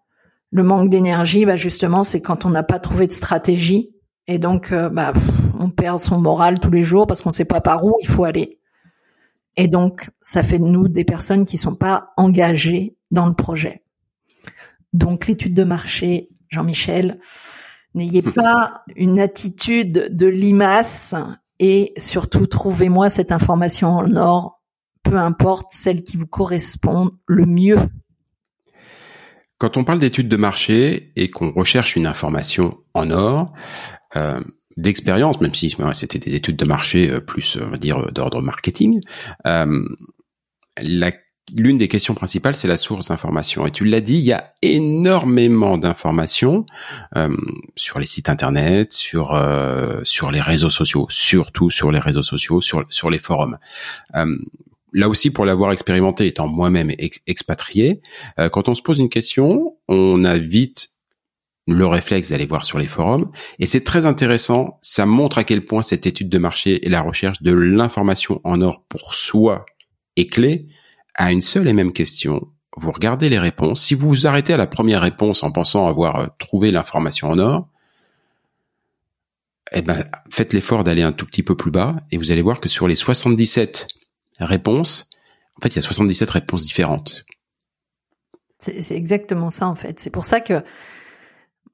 le 0.51 0.63
manque 0.63 0.89
d'énergie, 0.89 1.45
bah 1.45 1.57
justement, 1.57 2.03
c'est 2.03 2.23
quand 2.23 2.47
on 2.47 2.51
n'a 2.51 2.63
pas 2.63 2.79
trouvé 2.79 3.07
de 3.07 3.13
stratégie 3.13 3.95
et 4.27 4.39
donc 4.39 4.73
euh, 4.73 4.89
bah, 4.89 5.13
on 5.59 5.71
perd 5.71 5.99
son 5.99 6.21
moral 6.21 6.59
tous 6.59 6.71
les 6.71 6.83
jours 6.83 7.07
parce 7.07 7.21
qu'on 7.21 7.31
sait 7.31 7.45
pas 7.45 7.61
par 7.61 7.85
où 7.85 7.97
il 8.01 8.09
faut 8.09 8.25
aller. 8.25 8.61
Et 9.57 9.69
donc 9.69 10.11
ça 10.23 10.43
fait 10.43 10.59
de 10.59 10.65
nous 10.65 10.89
des 10.89 11.05
personnes 11.05 11.45
qui 11.45 11.59
sont 11.59 11.75
pas 11.75 12.13
engagées 12.17 12.97
dans 13.11 13.27
le 13.27 13.35
projet. 13.35 13.83
Donc 14.93 15.27
l'étude 15.27 15.55
de 15.55 15.65
marché, 15.65 16.31
Jean-Michel, 16.49 17.19
n'ayez 17.95 18.23
pas 18.23 18.83
une 18.97 19.19
attitude 19.21 20.09
de 20.15 20.27
limace 20.27 21.15
et 21.59 21.93
surtout 21.97 22.47
trouvez-moi 22.47 23.11
cette 23.11 23.33
information 23.33 23.89
en 23.91 24.17
or, 24.17 24.63
peu 25.03 25.17
importe 25.17 25.69
celle 25.71 26.05
qui 26.05 26.17
vous 26.17 26.27
correspond 26.27 27.11
le 27.27 27.47
mieux. 27.47 27.79
Quand 29.59 29.77
on 29.77 29.85
parle 29.85 29.99
d'études 29.99 30.29
de 30.29 30.37
marché 30.37 31.13
et 31.17 31.31
qu'on 31.31 31.51
recherche 31.51 31.97
une 31.97 32.07
information 32.07 32.79
en 32.95 33.11
or, 33.11 33.53
euh, 34.17 34.41
d'expérience, 34.77 35.41
même 35.41 35.55
si 35.55 35.75
c'était 35.95 36.21
des 36.21 36.37
études 36.37 36.57
de 36.57 36.65
marché 36.65 37.11
euh, 37.11 37.21
plus, 37.21 37.59
on 37.61 37.69
va 37.69 37.77
dire, 37.77 38.13
d'ordre 38.13 38.41
marketing, 38.41 39.01
euh, 39.47 39.85
la 40.81 41.13
l'une 41.57 41.79
des 41.79 41.89
questions 41.89 42.15
principales, 42.15 42.57
c'est 42.57 42.69
la 42.69 42.77
source 42.77 43.09
d'information. 43.09 43.67
Et 43.67 43.71
tu 43.71 43.85
l'as 43.85 44.01
dit, 44.01 44.15
il 44.15 44.25
y 44.25 44.33
a 44.33 44.55
énormément 44.63 45.79
d'informations 45.79 46.67
euh, 47.17 47.35
sur 47.77 47.99
les 47.99 48.07
sites 48.07 48.29
internet, 48.29 48.93
sur 48.93 49.35
euh, 49.35 50.01
sur 50.05 50.31
les 50.31 50.41
réseaux 50.41 50.71
sociaux, 50.71 51.07
surtout 51.11 51.71
sur 51.71 51.91
les 51.91 51.99
réseaux 51.99 52.23
sociaux, 52.23 52.61
sur 52.61 52.85
sur 52.89 53.11
les 53.11 53.19
forums. 53.19 53.59
Euh, 54.17 54.39
là 54.93 55.09
aussi, 55.09 55.31
pour 55.31 55.45
l'avoir 55.45 55.73
expérimenté, 55.73 56.27
étant 56.27 56.49
moi-même 56.49 56.91
expatrié, 57.27 58.01
quand 58.53 58.69
on 58.69 58.75
se 58.75 58.81
pose 58.81 58.99
une 58.99 59.11
question, 59.11 59.77
on 59.87 60.25
a 60.25 60.39
vite 60.39 60.91
le 61.67 61.87
réflexe 61.87 62.31
d'aller 62.31 62.47
voir 62.47 62.65
sur 62.65 62.79
les 62.79 62.87
forums. 62.87 63.31
Et 63.59 63.67
c'est 63.67 63.85
très 63.85 64.07
intéressant, 64.07 64.79
ça 64.81 65.05
montre 65.05 65.37
à 65.37 65.45
quel 65.45 65.67
point 65.67 65.83
cette 65.83 66.07
étude 66.07 66.31
de 66.31 66.39
marché 66.39 66.85
et 66.87 66.89
la 66.89 67.03
recherche 67.03 67.43
de 67.43 67.53
l'information 67.53 68.41
en 68.45 68.63
or 68.63 68.83
pour 68.89 69.15
soi 69.15 69.67
est 70.17 70.27
clé 70.27 70.67
à 71.19 71.33
une 71.33 71.43
seule 71.43 71.69
et 71.69 71.75
même 71.75 71.93
question. 71.93 72.49
Vous 72.77 72.93
regardez 72.93 73.29
les 73.29 73.41
réponses. 73.41 73.83
Si 73.83 73.95
vous 73.95 74.09
vous 74.09 74.27
arrêtez 74.27 74.55
à 74.55 74.57
la 74.57 74.69
première 74.69 75.03
réponse 75.03 75.43
en 75.43 75.51
pensant 75.51 75.87
avoir 75.87 76.17
euh, 76.17 76.27
trouvé 76.39 76.71
l'information 76.71 77.29
en 77.29 77.39
or, 77.39 77.69
eh 79.73 79.83
ben, 79.83 80.05
faites 80.31 80.55
l'effort 80.55 80.85
d'aller 80.85 81.03
un 81.03 81.13
tout 81.13 81.27
petit 81.27 81.43
peu 81.43 81.57
plus 81.57 81.73
bas 81.73 81.97
et 82.13 82.17
vous 82.17 82.31
allez 82.31 82.41
voir 82.41 82.61
que 82.61 82.69
sur 82.69 82.87
les 82.87 82.97
77 82.97 83.89
réponses, 84.39 85.11
en 85.57 85.61
fait, 85.61 85.71
il 85.71 85.77
y 85.77 85.79
a 85.81 85.83
77 85.83 86.31
réponses 86.31 86.63
différentes. 86.63 87.25
C'est 88.61 88.97
exactement 88.97 89.51
ça, 89.51 89.67
en 89.67 89.75
fait. 89.75 90.01
C'est 90.01 90.11
pour 90.11 90.25
ça 90.25 90.41
que 90.41 90.63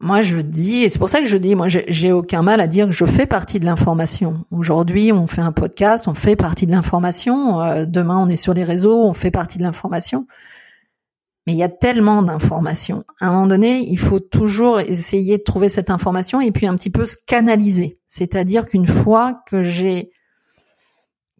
moi, 0.00 0.20
je 0.20 0.38
dis, 0.38 0.82
et 0.82 0.88
c'est 0.88 0.98
pour 0.98 1.08
ça 1.08 1.20
que 1.20 1.26
je 1.26 1.36
dis, 1.36 1.54
moi, 1.54 1.66
j'ai 1.68 2.12
aucun 2.12 2.42
mal 2.42 2.60
à 2.60 2.66
dire 2.66 2.86
que 2.86 2.92
je 2.92 3.04
fais 3.04 3.26
partie 3.26 3.60
de 3.60 3.64
l'information. 3.64 4.44
Aujourd'hui, 4.50 5.12
on 5.12 5.26
fait 5.26 5.40
un 5.40 5.52
podcast, 5.52 6.08
on 6.08 6.14
fait 6.14 6.36
partie 6.36 6.66
de 6.66 6.72
l'information. 6.72 7.60
Euh, 7.60 7.86
demain, 7.86 8.18
on 8.18 8.28
est 8.28 8.36
sur 8.36 8.54
les 8.54 8.64
réseaux, 8.64 9.04
on 9.04 9.12
fait 9.12 9.30
partie 9.30 9.58
de 9.58 9.62
l'information. 9.62 10.26
Mais 11.46 11.52
il 11.52 11.58
y 11.58 11.62
a 11.62 11.68
tellement 11.68 12.22
d'informations. 12.22 13.04
À 13.20 13.26
un 13.26 13.32
moment 13.32 13.46
donné, 13.46 13.86
il 13.88 13.98
faut 13.98 14.20
toujours 14.20 14.80
essayer 14.80 15.38
de 15.38 15.42
trouver 15.42 15.68
cette 15.68 15.90
information 15.90 16.40
et 16.40 16.50
puis 16.50 16.66
un 16.66 16.74
petit 16.74 16.90
peu 16.90 17.04
se 17.04 17.16
canaliser. 17.26 17.98
C'est-à-dire 18.06 18.66
qu'une 18.66 18.86
fois 18.86 19.42
que 19.46 19.62
j'ai 19.62 20.10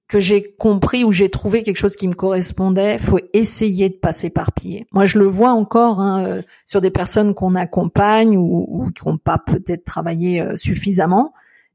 que 0.06 0.20
j'ai 0.20 0.54
compris 0.58 1.02
ou 1.04 1.12
j'ai 1.12 1.30
trouvé 1.30 1.62
quelque 1.62 1.78
chose 1.78 1.96
qui 1.96 2.08
me 2.08 2.14
correspondait, 2.14 2.98
faut 2.98 3.20
essayer 3.32 3.88
de 3.88 3.94
passer 3.94 4.30
par 4.30 4.52
pied. 4.52 4.86
Moi, 4.92 5.06
je 5.06 5.18
le 5.18 5.24
vois 5.24 5.52
encore 5.52 6.00
hein, 6.00 6.24
euh, 6.24 6.42
sur 6.66 6.80
des 6.80 6.90
personnes 6.90 7.34
qu'on 7.34 7.54
accompagne 7.54 8.36
ou, 8.36 8.90
qui 8.94 9.08
n'ont 9.08 9.16
pas 9.16 9.38
peut-être 9.38 9.84
travaillé 9.84 10.42
euh, 10.42 10.56
suffisamment. 10.56 11.32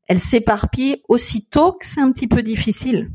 Elles 0.08 0.20
s'éparpillent 0.20 1.02
aussitôt 1.08 1.74
que 1.74 1.86
c'est 1.86 2.02
un 2.02 2.12
petit 2.12 2.28
peu 2.28 2.44
difficile. 2.44 3.12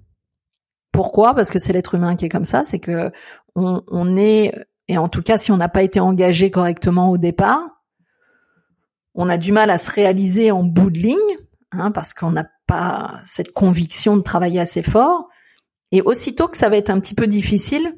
Pourquoi? 0.90 1.35
Parce 1.35 1.50
que 1.50 1.59
c'est 1.59 1.73
l'être 1.73 1.94
humain 1.94 2.16
qui 2.16 2.25
est 2.25 2.28
comme 2.28 2.44
ça. 2.44 2.64
C'est 2.64 2.78
que 2.78 3.11
on, 3.54 3.83
on 3.88 4.16
est, 4.16 4.52
et 4.88 4.99
en 4.99 5.09
tout 5.09 5.23
cas, 5.23 5.38
si 5.38 5.52
on 5.52 5.56
n'a 5.56 5.68
pas 5.68 5.83
été 5.83 6.00
engagé 6.00 6.50
correctement 6.50 7.11
au 7.11 7.18
départ, 7.18 7.83
on 9.14 9.28
a 9.28 9.38
du 9.38 9.52
mal 9.52 9.71
à 9.71 9.78
se 9.78 9.90
réaliser 9.90 10.50
en 10.50 10.64
bout 10.64 10.90
de 10.90 10.99
ligne, 10.99 11.37
hein, 11.78 11.90
parce 11.90 12.12
qu'on 12.12 12.31
n'a 12.31 12.47
pas 12.66 13.21
cette 13.25 13.52
conviction 13.52 14.16
de 14.16 14.23
travailler 14.23 14.61
assez 14.61 14.83
fort. 14.83 15.28
Et 15.93 16.02
aussitôt 16.02 16.49
que 16.49 16.57
ça 16.57 16.69
va 16.69 16.76
être 16.76 16.90
un 16.90 16.99
petit 16.99 17.14
peu 17.14 17.26
difficile, 17.26 17.95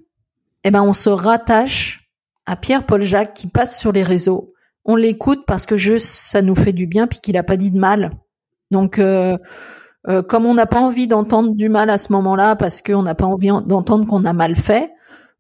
eh 0.65 0.71
ben 0.71 0.83
on 0.83 0.93
se 0.93 1.09
rattache 1.09 2.11
à 2.45 2.57
Pierre-Paul 2.57 3.03
Jacques 3.03 3.35
qui 3.35 3.47
passe 3.47 3.79
sur 3.79 3.93
les 3.93 4.03
réseaux. 4.03 4.53
On 4.85 4.97
l'écoute 4.97 5.45
parce 5.47 5.67
que 5.67 5.77
juste 5.77 6.09
ça 6.09 6.43
nous 6.43 6.55
fait 6.55 6.73
du 6.73 6.87
bien 6.87 7.07
puis 7.07 7.21
qu'il 7.21 7.37
a 7.37 7.43
pas 7.43 7.57
dit 7.57 7.71
de 7.71 7.79
mal. 7.79 8.13
Donc 8.71 8.99
euh, 8.99 9.39
euh, 10.09 10.23
comme 10.23 10.47
on 10.47 10.55
n'a 10.55 10.67
pas 10.67 10.81
envie 10.81 11.09
d'entendre 11.09 11.55
du 11.55 11.69
mal 11.69 11.91
à 11.91 11.99
ce 11.99 12.13
moment-là 12.13 12.57
parce 12.57 12.83
qu'on 12.83 13.03
n'a 13.03 13.15
pas 13.15 13.27
envie 13.27 13.49
d'entendre 13.49 14.07
qu'on 14.07 14.25
a 14.25 14.33
mal 14.33 14.57
fait, 14.57 14.93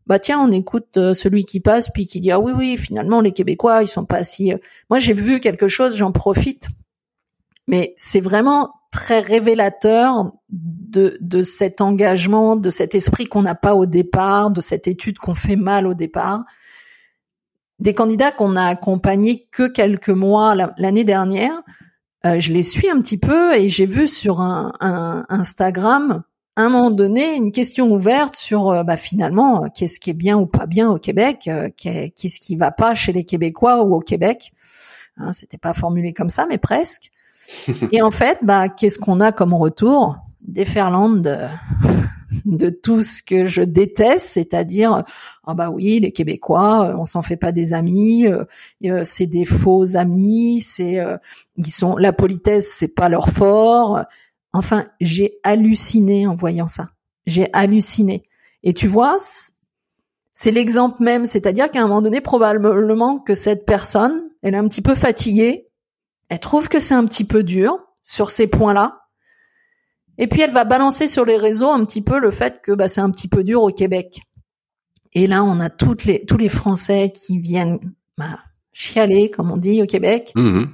bah 0.07 0.19
tiens, 0.19 0.41
on 0.41 0.51
écoute 0.51 0.97
euh, 0.97 1.15
celui 1.15 1.45
qui 1.45 1.61
passe 1.61 1.91
puis 1.91 2.07
qui 2.07 2.21
dit 2.21 2.31
ah 2.31 2.41
oui 2.41 2.53
oui 2.57 2.77
finalement 2.77 3.21
les 3.21 3.33
Québécois 3.33 3.83
ils 3.83 3.89
sont 3.89 4.05
pas 4.05 4.25
si. 4.25 4.53
Moi 4.91 4.99
j'ai 4.99 5.13
vu 5.13 5.41
quelque 5.41 5.69
chose, 5.69 5.97
j'en 5.97 6.13
profite. 6.13 6.69
Mais 7.67 7.95
c'est 7.97 8.21
vraiment 8.21 8.73
très 8.93 9.19
révélateur 9.19 10.33
de, 10.49 11.19
de 11.21 11.43
cet 11.43 11.81
engagement, 11.81 12.57
de 12.57 12.71
cet 12.71 12.95
esprit 12.95 13.27
qu'on 13.27 13.43
n'a 13.43 13.55
pas 13.55 13.75
au 13.75 13.87
départ, 13.87 14.51
de 14.51 14.61
cette 14.61 14.89
étude 14.89 15.19
qu'on 15.19 15.35
fait 15.35 15.57
mal 15.57 15.87
au 15.87 15.95
départ. 15.95 16.45
Des 17.79 17.93
candidats 17.93 18.33
qu'on 18.33 18.57
a 18.57 18.65
accompagnés 18.65 19.47
que 19.51 19.69
quelques 19.69 20.09
mois 20.09 20.55
l'année 20.79 21.05
dernière, 21.05 21.63
euh, 22.25 22.39
je 22.39 22.53
les 22.53 22.63
suis 22.63 22.89
un 22.89 23.01
petit 23.01 23.19
peu 23.19 23.55
et 23.55 23.69
j'ai 23.69 23.87
vu 23.87 24.09
sur 24.09 24.41
un, 24.41 24.73
un, 24.81 25.27
Instagram 25.29 26.23
à 26.57 26.63
un 26.63 26.71
moment 26.71 26.91
donné 26.91 27.35
une 27.35 27.53
question 27.53 27.91
ouverte 27.91 28.35
sur 28.35 28.71
euh, 28.71 28.83
bah, 28.83 28.97
finalement 28.97 29.65
euh, 29.65 29.69
qu'est-ce 29.75 30.01
qui 30.01 30.11
est 30.11 30.15
bien 30.15 30.39
ou 30.39 30.47
pas 30.47 30.67
bien 30.67 30.91
au 30.91 30.97
Québec, 30.97 31.51
qu'est-ce 31.77 32.41
qui 32.41 32.57
va 32.57 32.71
pas 32.71 32.95
chez 32.95 33.13
les 33.13 33.25
Québécois 33.25 33.83
ou 33.85 33.95
au 33.95 34.01
Québec. 34.01 34.53
Hein, 35.19 35.33
C'était 35.33 35.59
pas 35.59 35.75
formulé 35.75 36.15
comme 36.15 36.31
ça, 36.31 36.47
mais 36.49 36.59
presque. 36.59 37.11
Et 37.93 38.03
en 38.03 38.11
fait, 38.11 38.39
bah, 38.43 38.69
qu'est-ce 38.69 38.99
qu'on 38.99 39.21
a 39.21 39.33
comme 39.33 39.55
retour 39.55 40.19
Déferlante 40.41 41.23
de, 41.23 41.37
de 42.45 42.69
tout 42.71 43.03
ce 43.03 43.23
que 43.23 43.47
je 43.47 43.63
déteste, 43.63 44.27
c'est-à-dire 44.27 45.05
ah 45.47 45.55
bah 45.55 45.71
oui, 45.71 46.01
les 46.01 46.13
Québécois, 46.13 46.89
euh, 46.89 46.97
on 46.99 47.05
s'en 47.05 47.23
fait 47.23 47.37
pas 47.37 47.53
des 47.53 47.73
amis, 47.73 48.27
euh, 48.27 48.45
euh, 48.85 49.03
c'est 49.05 49.27
des 49.27 49.45
faux 49.45 49.97
amis, 49.97 50.61
c'est 50.61 50.99
ils 51.57 51.71
sont 51.71 51.97
la 51.97 52.13
politesse, 52.13 52.75
c'est 52.77 52.89
pas 52.89 53.09
leur 53.09 53.29
fort. 53.29 54.03
Enfin, 54.53 54.87
j'ai 55.01 55.39
halluciné 55.43 56.27
en 56.27 56.35
voyant 56.35 56.69
ça. 56.69 56.91
J'ai 57.27 57.49
halluciné. 57.53 58.25
Et 58.63 58.73
tu 58.73 58.87
vois, 58.87 59.17
c'est 60.35 60.51
l'exemple 60.51 61.03
même, 61.03 61.27
c'est-à-dire 61.27 61.71
qu'à 61.71 61.81
un 61.81 61.89
moment 61.89 62.03
donné, 62.03 62.21
probablement 62.21 63.19
que 63.19 63.35
cette 63.35 63.67
personne, 63.67 64.23
elle 64.43 64.55
est 64.55 64.59
un 64.59 64.67
petit 64.67 64.83
peu 64.83 64.95
fatiguée 64.95 65.66
elle 66.29 66.41
trouve 66.41 66.69
que 66.69 66.81
c'est 66.81 66.95
un 66.95 67.05
petit 67.05 67.25
peu 67.25 67.43
dur 67.43 67.79
sur 68.03 68.31
ces 68.31 68.47
points-là. 68.47 69.03
Et 70.19 70.27
puis 70.27 70.41
elle 70.41 70.51
va 70.51 70.65
balancer 70.65 71.09
sur 71.09 71.25
les 71.25 71.37
réseaux 71.37 71.71
un 71.71 71.85
petit 71.85 72.03
peu 72.03 72.19
le 72.19 72.31
fait 72.31 72.61
que 72.63 72.73
bah, 72.73 72.89
c'est 72.89 73.01
un 73.01 73.11
petit 73.11 73.29
peu 73.29 73.45
dur 73.45 73.63
au 73.63 73.71
Québec. 73.71 74.21
Et 75.13 75.27
là, 75.27 75.45
on 75.45 75.61
a 75.61 75.71
toutes 75.71 76.05
les, 76.05 76.25
tous 76.25 76.37
les 76.37 76.49
Français 76.49 77.13
qui 77.15 77.39
viennent 77.39 77.79
bah, 78.19 78.39
chialer, 78.73 79.31
comme 79.31 79.51
on 79.51 79.57
dit 79.57 79.83
au 79.83 79.87
Québec. 79.87 80.33
Mmh 80.35 80.65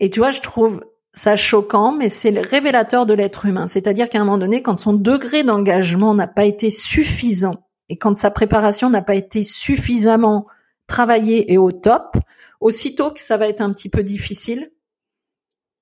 Et 0.00 0.10
tu 0.10 0.20
vois, 0.20 0.30
je 0.30 0.40
trouve 0.40 0.82
ça 1.12 1.36
choquant, 1.36 1.92
mais 1.92 2.08
c'est 2.08 2.30
le 2.30 2.40
révélateur 2.40 3.04
de 3.04 3.14
l'être 3.14 3.44
humain. 3.44 3.66
C'est-à-dire 3.66 4.08
qu'à 4.08 4.20
un 4.20 4.24
moment 4.24 4.38
donné, 4.38 4.62
quand 4.62 4.80
son 4.80 4.94
degré 4.94 5.44
d'engagement 5.44 6.14
n'a 6.14 6.26
pas 6.26 6.44
été 6.44 6.70
suffisant 6.70 7.56
et 7.88 7.96
quand 7.96 8.16
sa 8.16 8.30
préparation 8.30 8.88
n'a 8.88 9.02
pas 9.02 9.14
été 9.14 9.44
suffisamment 9.44 10.46
travaillée 10.86 11.52
et 11.52 11.58
au 11.58 11.70
top, 11.70 12.16
aussitôt 12.62 13.10
que 13.10 13.20
ça 13.20 13.36
va 13.36 13.48
être 13.48 13.60
un 13.60 13.72
petit 13.72 13.88
peu 13.88 14.02
difficile, 14.02 14.72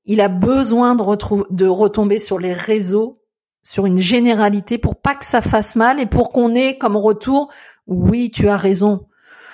il 0.06 0.20
a 0.20 0.28
besoin 0.28 0.94
de, 0.94 1.54
de 1.54 1.66
retomber 1.66 2.18
sur 2.18 2.38
les 2.38 2.52
réseaux, 2.52 3.22
sur 3.62 3.87
une 3.87 3.99
généralité 3.99 4.78
pour 4.78 4.96
pas 4.96 5.14
que 5.14 5.25
ça 5.25 5.42
fasse 5.42 5.76
mal 5.76 6.00
et 6.00 6.06
pour 6.06 6.32
qu'on 6.32 6.54
ait 6.54 6.78
comme 6.78 6.96
retour, 6.96 7.52
oui, 7.87 8.30
tu 8.30 8.49
as 8.49 8.56
raison. 8.56 9.06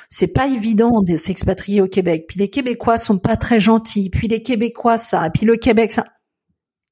C'est 0.08 0.32
pas 0.32 0.46
évident 0.46 1.02
de 1.02 1.16
s'expatrier 1.16 1.80
au 1.80 1.88
Québec. 1.88 2.26
Puis 2.28 2.38
les 2.38 2.48
Québécois 2.48 2.96
sont 2.96 3.18
pas 3.18 3.36
très 3.36 3.58
gentils. 3.58 4.08
Puis 4.08 4.28
les 4.28 4.40
Québécois 4.40 4.98
ça. 4.98 5.28
Puis 5.30 5.44
le 5.44 5.56
Québec 5.56 5.90
ça. 5.90 6.04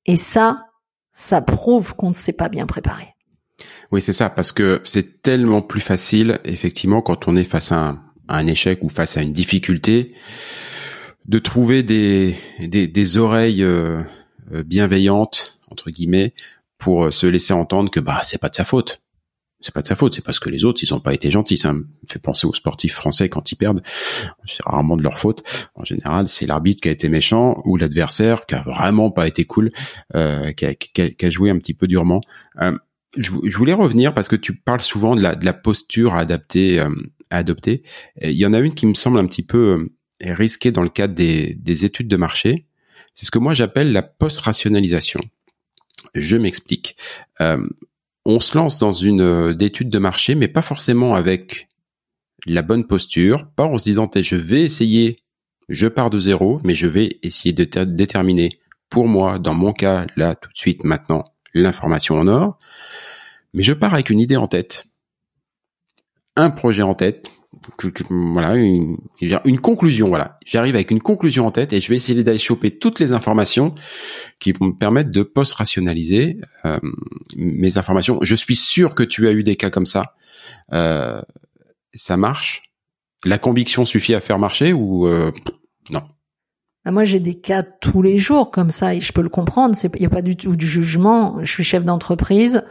Et 0.05 0.17
ça, 0.17 0.67
ça 1.12 1.41
prouve 1.41 1.95
qu'on 1.95 2.09
ne 2.09 2.14
s'est 2.14 2.33
pas 2.33 2.49
bien 2.49 2.67
préparé. 2.67 3.14
Oui, 3.93 4.00
c'est 4.00 4.12
ça, 4.12 4.31
parce 4.31 4.50
que 4.50 4.83
c'est 4.85 5.23
tellement 5.23 5.62
plus 5.62 5.81
facile, 5.81 6.41
effectivement, 6.45 7.03
quand 7.03 7.29
on 7.29 7.37
est 7.37 7.45
face 7.45 7.71
à 7.71 7.79
un, 7.79 8.04
un 8.28 8.47
échec 8.47 8.83
ou 8.83 8.88
face 8.88 9.16
à 9.16 9.23
une 9.23 9.33
difficulté, 9.33 10.14
de 11.26 11.38
trouver 11.38 11.83
des, 11.83 12.37
des, 12.61 12.87
des 12.87 13.16
oreilles 13.16 13.62
euh, 13.62 14.02
euh, 14.52 14.62
bienveillantes 14.62 15.59
entre 15.71 15.90
guillemets 15.90 16.35
pour 16.78 17.04
euh, 17.04 17.11
se 17.11 17.26
laisser 17.26 17.54
entendre 17.54 17.90
que 17.90 18.00
bah 18.00 18.21
c'est 18.23 18.40
pas 18.40 18.49
de 18.49 18.54
sa 18.54 18.64
faute. 18.64 19.00
C'est 19.61 19.73
pas 19.73 19.81
de 19.81 19.87
sa 19.87 19.97
faute, 19.97 20.14
c'est 20.14 20.23
parce 20.23 20.38
que 20.38 20.50
les 20.50 20.66
autres 20.66 20.83
ils 20.83 20.93
ont 20.93 21.00
pas 21.00 21.14
été 21.14 21.31
gentils. 21.31 21.57
Ça 21.57 21.73
me 21.73 21.87
fait 22.07 22.19
penser 22.19 22.47
aux 22.47 22.52
sportifs 22.52 22.93
français 22.93 23.31
quand 23.31 23.50
ils 23.50 23.57
perdent. 23.57 23.83
C'est 24.45 24.62
rarement 24.66 24.95
de 24.99 25.02
leur 25.02 25.19
faute. 25.19 25.43
En 25.75 25.85
général, 25.85 26.28
c'est 26.28 26.47
l'arbitre 26.47 26.83
qui 26.83 26.90
a 26.90 26.93
été 26.93 27.09
méchant 27.09 27.62
ou 27.64 27.78
l'adversaire 27.78 28.45
qui 28.45 28.54
a 28.54 28.61
vraiment 28.61 29.11
pas 29.11 29.26
été 29.26 29.47
cool, 29.47 29.73
euh, 30.14 30.52
qui, 30.52 30.66
a, 30.66 30.75
qui, 30.75 31.16
a, 31.25 31.31
joué 31.31 31.49
un 31.49 31.57
petit 31.57 31.73
peu 31.73 31.87
durement. 31.87 32.21
Je, 33.16 33.56
voulais 33.56 33.73
revenir 33.73 34.14
parce 34.14 34.28
que 34.28 34.37
tu 34.37 34.54
parles 34.54 34.83
souvent 34.83 35.16
de 35.16 35.23
la, 35.23 35.35
de 35.35 35.44
la 35.44 35.52
posture 35.52 36.14
adaptée 36.14 36.80
à 37.30 37.38
adopter. 37.38 37.83
Il 38.21 38.33
y 38.33 38.47
en 38.47 38.52
a 38.52 38.61
une 38.61 38.75
qui 38.75 38.87
me 38.87 38.94
semble 38.94 39.18
un 39.18 39.26
petit 39.26 39.42
peu 39.42 39.59
euh, 39.59 40.35
risquée 40.35 40.71
dans 40.71 40.83
le 40.83 40.88
cadre 40.88 41.14
des, 41.14 41.54
des 41.54 41.85
études 41.85 42.09
de 42.09 42.16
marché. 42.16 42.66
C'est 43.14 43.26
ce 43.26 43.30
que 43.30 43.38
moi 43.38 43.54
j'appelle 43.54 43.92
la 43.92 44.02
post-rationalisation. 44.02 45.21
Je 46.14 46.37
m'explique. 46.37 46.97
Euh, 47.40 47.66
on 48.25 48.40
se 48.40 48.56
lance 48.56 48.78
dans 48.78 48.92
une 48.92 49.21
euh, 49.21 49.59
étude 49.59 49.90
de 49.90 49.99
marché, 49.99 50.35
mais 50.35 50.49
pas 50.49 50.62
forcément 50.62 51.14
avec 51.14 51.68
la 52.47 52.62
bonne 52.62 52.87
posture, 52.87 53.49
pas 53.56 53.64
en 53.64 53.78
se 53.78 53.85
disant 53.85 54.11
je 54.14 54.37
vais 54.37 54.62
essayer, 54.62 55.18
je 55.68 55.88
pars 55.88 56.11
de 56.11 56.21
zéro, 56.21 56.61
mais 56.62 56.75
je 56.75 56.87
vais 56.87 57.18
essayer 57.23 57.52
de 57.52 57.64
déterminer 57.85 58.61
pour 58.90 59.09
moi, 59.09 59.38
dans 59.38 59.54
mon 59.54 59.73
cas, 59.73 60.06
là, 60.14 60.35
tout 60.37 60.50
de 60.50 60.56
suite, 60.56 60.85
maintenant, 60.85 61.25
l'information 61.55 62.17
en 62.17 62.29
or. 62.29 62.59
Mais 63.53 63.63
je 63.63 63.73
pars 63.73 63.95
avec 63.95 64.11
une 64.11 64.21
idée 64.21 64.37
en 64.37 64.49
tête 64.49 64.87
un 66.37 66.51
projet 66.51 66.83
en 66.83 66.95
tête, 66.95 67.31
voilà, 68.11 68.57
une, 68.57 68.97
une 69.21 69.61
conclusion, 69.61 70.09
voilà. 70.09 70.39
J'arrive 70.45 70.75
avec 70.75 70.91
une 70.91 71.01
conclusion 71.01 71.47
en 71.47 71.51
tête 71.51 71.73
et 71.73 71.81
je 71.81 71.89
vais 71.89 71.97
essayer 71.97 72.23
d'aller 72.25 72.39
choper 72.39 72.77
toutes 72.77 72.99
les 72.99 73.13
informations 73.13 73.75
qui 74.41 74.53
vont 74.53 74.67
me 74.67 74.77
permettre 74.77 75.11
de 75.11 75.23
post-rationaliser 75.23 76.41
euh, 76.65 76.79
mes 77.37 77.79
informations. 77.79 78.19
Je 78.23 78.35
suis 78.35 78.57
sûr 78.57 78.95
que 78.95 79.05
tu 79.05 79.29
as 79.29 79.33
eu 79.33 79.45
des 79.45 79.57
cas 79.57 79.71
comme 79.71 79.87
ça. 79.87 80.17
Euh, 80.73 81.23
ça 81.95 82.17
marche. 82.17 82.63
La 83.25 83.39
conviction 83.39 83.85
suffit 83.85 84.15
à 84.15 84.21
faire 84.21 84.39
marcher 84.39 84.73
ou 84.73 85.07
euh, 85.07 85.31
non? 85.91 86.03
Bah, 86.85 86.91
moi, 86.91 87.05
j'ai 87.05 87.21
des 87.21 87.35
cas 87.35 87.62
tous 87.62 88.03
les 88.03 88.17
jours 88.17 88.50
comme 88.50 88.71
ça 88.71 88.95
et 88.95 89.00
je 89.00 89.12
peux 89.12 89.23
le 89.23 89.29
comprendre. 89.29 89.76
Il 89.83 90.00
n'y 90.00 90.07
a 90.07 90.11
pas 90.11 90.23
du 90.23 90.37
tout 90.37 90.57
du 90.57 90.67
jugement. 90.67 91.38
Je 91.43 91.50
suis 91.50 91.64
chef 91.64 91.85
d'entreprise. 91.85 92.62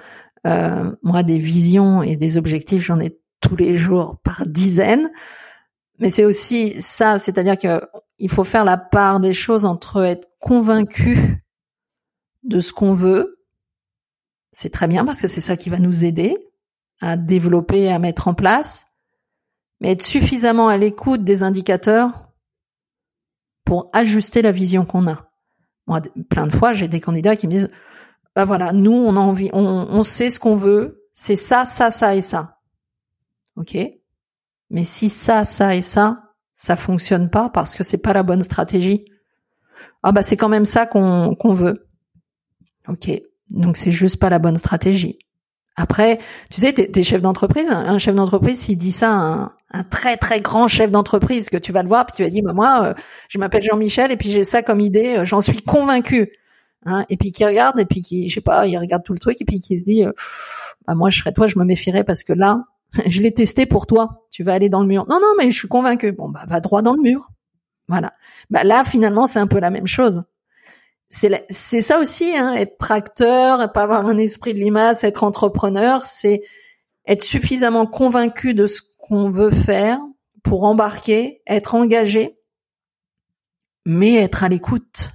moi, 0.45 1.23
des 1.23 1.37
visions 1.37 2.03
et 2.03 2.15
des 2.15 2.37
objectifs, 2.37 2.83
j'en 2.83 2.99
ai 2.99 3.17
tous 3.41 3.55
les 3.55 3.75
jours 3.75 4.17
par 4.23 4.45
dizaines. 4.45 5.11
Mais 5.99 6.09
c'est 6.09 6.25
aussi 6.25 6.75
ça, 6.79 7.19
c'est-à-dire 7.19 7.57
que 7.57 7.81
il 8.17 8.29
faut 8.29 8.43
faire 8.43 8.65
la 8.65 8.77
part 8.77 9.19
des 9.19 9.33
choses 9.33 9.65
entre 9.65 10.03
être 10.03 10.29
convaincu 10.39 11.43
de 12.43 12.59
ce 12.59 12.73
qu'on 12.73 12.93
veut. 12.93 13.39
C'est 14.51 14.71
très 14.71 14.87
bien 14.87 15.05
parce 15.05 15.21
que 15.21 15.27
c'est 15.27 15.41
ça 15.41 15.57
qui 15.57 15.69
va 15.69 15.79
nous 15.79 16.05
aider 16.05 16.37
à 17.01 17.17
développer, 17.17 17.91
à 17.91 17.99
mettre 17.99 18.27
en 18.27 18.33
place, 18.33 18.87
mais 19.81 19.91
être 19.91 20.03
suffisamment 20.03 20.69
à 20.69 20.77
l'écoute 20.77 21.23
des 21.23 21.43
indicateurs 21.43 22.29
pour 23.65 23.89
ajuster 23.93 24.41
la 24.41 24.51
vision 24.51 24.85
qu'on 24.85 25.07
a. 25.07 25.29
Moi, 25.87 26.01
plein 26.29 26.47
de 26.47 26.55
fois, 26.55 26.73
j'ai 26.73 26.87
des 26.87 26.99
candidats 26.99 27.35
qui 27.35 27.47
me 27.47 27.51
disent, 27.51 27.71
bah 28.35 28.45
voilà, 28.45 28.73
nous, 28.73 28.93
on 28.93 29.15
a 29.15 29.19
envie, 29.19 29.49
on, 29.53 29.59
on 29.59 30.03
sait 30.03 30.29
ce 30.29 30.39
qu'on 30.39 30.55
veut, 30.55 31.05
c'est 31.11 31.35
ça, 31.35 31.65
ça, 31.65 31.91
ça 31.91 32.15
et 32.15 32.21
ça 32.21 32.53
ok? 33.55 33.77
Mais 34.69 34.83
si 34.83 35.09
ça, 35.09 35.45
ça 35.45 35.75
et 35.75 35.81
ça, 35.81 36.23
ça 36.53 36.75
fonctionne 36.75 37.29
pas 37.29 37.49
parce 37.49 37.75
que 37.75 37.83
c'est 37.83 38.01
pas 38.01 38.13
la 38.13 38.23
bonne 38.23 38.43
stratégie, 38.43 39.05
ah 40.01 40.11
bah 40.11 40.23
c'est 40.23 40.37
quand 40.37 40.49
même 40.49 40.65
ça 40.65 40.85
qu'on 40.85 41.35
qu'on 41.35 41.53
veut. 41.53 41.87
Ok, 42.87 43.09
donc 43.49 43.77
c'est 43.77 43.91
juste 43.91 44.19
pas 44.19 44.29
la 44.29 44.39
bonne 44.39 44.57
stratégie. 44.57 45.19
Après, 45.75 46.19
tu 46.51 46.61
sais, 46.61 46.73
t'es, 46.73 47.03
chef 47.03 47.21
d'entreprise. 47.21 47.69
Un, 47.69 47.97
chef 47.97 48.13
d'entreprise, 48.13 48.59
s'il 48.59 48.77
dit 48.77 48.91
ça 48.91 49.09
à 49.09 49.13
un, 49.13 49.51
très 49.81 50.17
très 50.17 50.39
grand 50.39 50.67
chef 50.67 50.91
d'entreprise, 50.91 51.49
que 51.49 51.57
tu 51.57 51.71
vas 51.71 51.81
le 51.81 51.87
voir, 51.87 52.05
puis 52.05 52.13
tu 52.17 52.23
vas 52.23 52.29
dire, 52.29 52.43
bah 52.43 52.53
moi, 52.53 52.85
euh, 52.85 52.93
je 53.29 53.39
m'appelle 53.39 53.63
Jean-Michel, 53.63 54.11
et 54.11 54.17
puis 54.17 54.29
j'ai 54.29 54.43
ça 54.43 54.61
comme 54.61 54.79
idée, 54.79 55.17
euh, 55.17 55.25
j'en 55.25 55.41
suis 55.41 55.61
convaincu. 55.63 56.31
Hein, 56.85 57.05
et 57.09 57.17
puis 57.17 57.31
qui 57.31 57.45
regarde, 57.45 57.79
et 57.79 57.85
puis 57.85 58.01
qui, 58.01 58.29
je 58.29 58.35
sais 58.35 58.41
pas, 58.41 58.67
il 58.67 58.77
regarde 58.77 59.03
tout 59.03 59.13
le 59.13 59.19
truc, 59.19 59.41
et 59.41 59.45
puis 59.45 59.59
qui 59.59 59.79
se 59.79 59.85
dit, 59.85 60.05
euh, 60.05 60.11
bah 60.85 60.95
moi, 60.95 61.09
je 61.09 61.19
serais 61.19 61.33
toi, 61.33 61.47
je 61.47 61.57
me 61.57 61.65
méfierais 61.65 62.03
parce 62.03 62.23
que 62.23 62.33
là, 62.33 62.65
je 63.07 63.21
l'ai 63.21 63.33
testé 63.33 63.65
pour 63.65 63.87
toi. 63.87 64.25
Tu 64.29 64.43
vas 64.43 64.53
aller 64.53 64.69
dans 64.69 64.81
le 64.81 64.87
mur. 64.87 65.05
Non, 65.09 65.19
non, 65.19 65.33
mais 65.37 65.49
je 65.49 65.57
suis 65.57 65.67
convaincu. 65.67 66.11
Bon, 66.11 66.29
bah, 66.29 66.43
va 66.47 66.59
droit 66.59 66.81
dans 66.81 66.93
le 66.93 67.01
mur. 67.01 67.29
Voilà. 67.87 68.13
Bah, 68.49 68.63
là, 68.63 68.83
finalement, 68.83 69.27
c'est 69.27 69.39
un 69.39 69.47
peu 69.47 69.59
la 69.59 69.69
même 69.69 69.87
chose. 69.87 70.23
C'est, 71.09 71.45
c'est 71.49 71.81
ça 71.81 71.99
aussi, 71.99 72.35
hein, 72.35 72.53
être 72.55 72.77
tracteur, 72.77 73.71
pas 73.71 73.83
avoir 73.83 74.07
un 74.07 74.17
esprit 74.17 74.53
de 74.53 74.59
limace, 74.59 75.03
être 75.03 75.23
entrepreneur, 75.23 76.03
c'est 76.05 76.41
être 77.05 77.21
suffisamment 77.21 77.85
convaincu 77.85 78.55
de 78.55 78.65
ce 78.65 78.81
qu'on 79.13 79.29
veut 79.29 79.51
faire 79.51 79.99
pour 80.41 80.63
embarquer, 80.63 81.43
être 81.45 81.75
engagé, 81.75 82.39
mais 83.85 84.15
être 84.15 84.43
à 84.43 84.49
l'écoute 84.49 85.13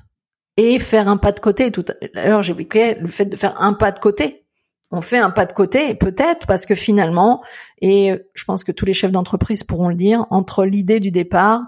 et 0.57 0.79
faire 0.79 1.09
un 1.09 1.17
pas 1.17 1.33
de 1.33 1.41
côté. 1.41 1.73
Tout 1.73 1.85
à 2.15 2.27
l'heure, 2.29 2.43
j'évoquais 2.43 2.95
le 3.01 3.09
fait 3.09 3.25
de 3.25 3.35
faire 3.35 3.61
un 3.61 3.73
pas 3.73 3.91
de 3.91 3.99
côté 3.99 4.45
on 4.91 5.03
fait 5.03 5.19
un 5.19 5.29
pas 5.29 5.45
de 5.45 5.53
côté, 5.53 5.95
peut-être 5.95 6.47
parce 6.47 6.65
que 6.65 6.75
finalement, 6.75 7.43
et 7.83 8.15
je 8.33 8.45
pense 8.45 8.65
que 8.65 8.73
tous 8.73 8.87
les 8.87 8.95
chefs 8.95 9.13
d'entreprise 9.13 9.63
pourront 9.63 9.91
le 9.91 9.95
dire, 9.95 10.25
entre 10.31 10.65
l'idée 10.65 10.99
du 10.99 11.11
départ 11.11 11.61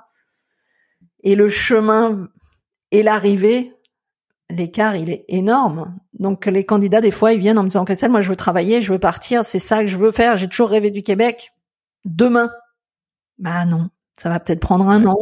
et 1.23 1.35
le 1.35 1.51
chemin 1.51 2.29
et 2.93 3.03
l'arrivée, 3.03 3.75
l'écart 4.49 4.97
il 4.97 5.11
est 5.11 5.27
énorme. 5.29 5.99
Donc 6.19 6.47
les 6.47 6.65
candidats 6.65 7.03
des 7.03 7.11
fois 7.11 7.35
ils 7.35 7.41
viennent 7.41 7.59
en 7.59 7.63
me 7.63 7.69
disant 7.69 7.85
Cassel, 7.85 8.11
moi 8.11 8.23
je 8.23 8.31
veux 8.31 8.37
travailler, 8.37 8.81
je 8.81 8.91
veux 8.91 8.99
partir, 8.99 9.45
c'est 9.45 9.59
ça 9.59 9.81
que 9.81 9.87
je 9.87 9.99
veux 9.99 10.13
faire, 10.13 10.39
j'ai 10.39 10.49
toujours 10.49 10.71
rêvé 10.71 10.91
du 10.91 11.03
Québec. 11.03 11.53
Demain. 12.05 12.51
Bah 13.39 13.65
non, 13.65 13.91
ça 14.19 14.29
va 14.29 14.41
peut-être 14.41 14.61
prendre 14.61 14.89
un 14.89 15.05
an. 15.07 15.19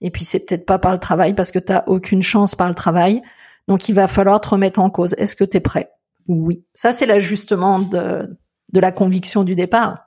Et 0.00 0.10
puis 0.10 0.24
c'est 0.24 0.40
peut-être 0.46 0.66
pas 0.66 0.78
par 0.78 0.92
le 0.92 0.98
travail 0.98 1.34
parce 1.34 1.50
que 1.50 1.58
t'as 1.58 1.84
aucune 1.86 2.22
chance 2.22 2.54
par 2.54 2.68
le 2.68 2.74
travail. 2.74 3.22
Donc 3.68 3.88
il 3.88 3.94
va 3.94 4.08
falloir 4.08 4.40
te 4.40 4.48
remettre 4.48 4.80
en 4.80 4.90
cause. 4.90 5.14
Est-ce 5.18 5.36
que 5.36 5.44
tu 5.44 5.56
es 5.56 5.60
prêt? 5.60 5.90
Oui. 6.28 6.64
Ça, 6.74 6.92
c'est 6.92 7.06
l'ajustement 7.06 7.78
de, 7.78 8.36
de 8.72 8.80
la 8.80 8.92
conviction 8.92 9.44
du 9.44 9.54
départ. 9.54 10.06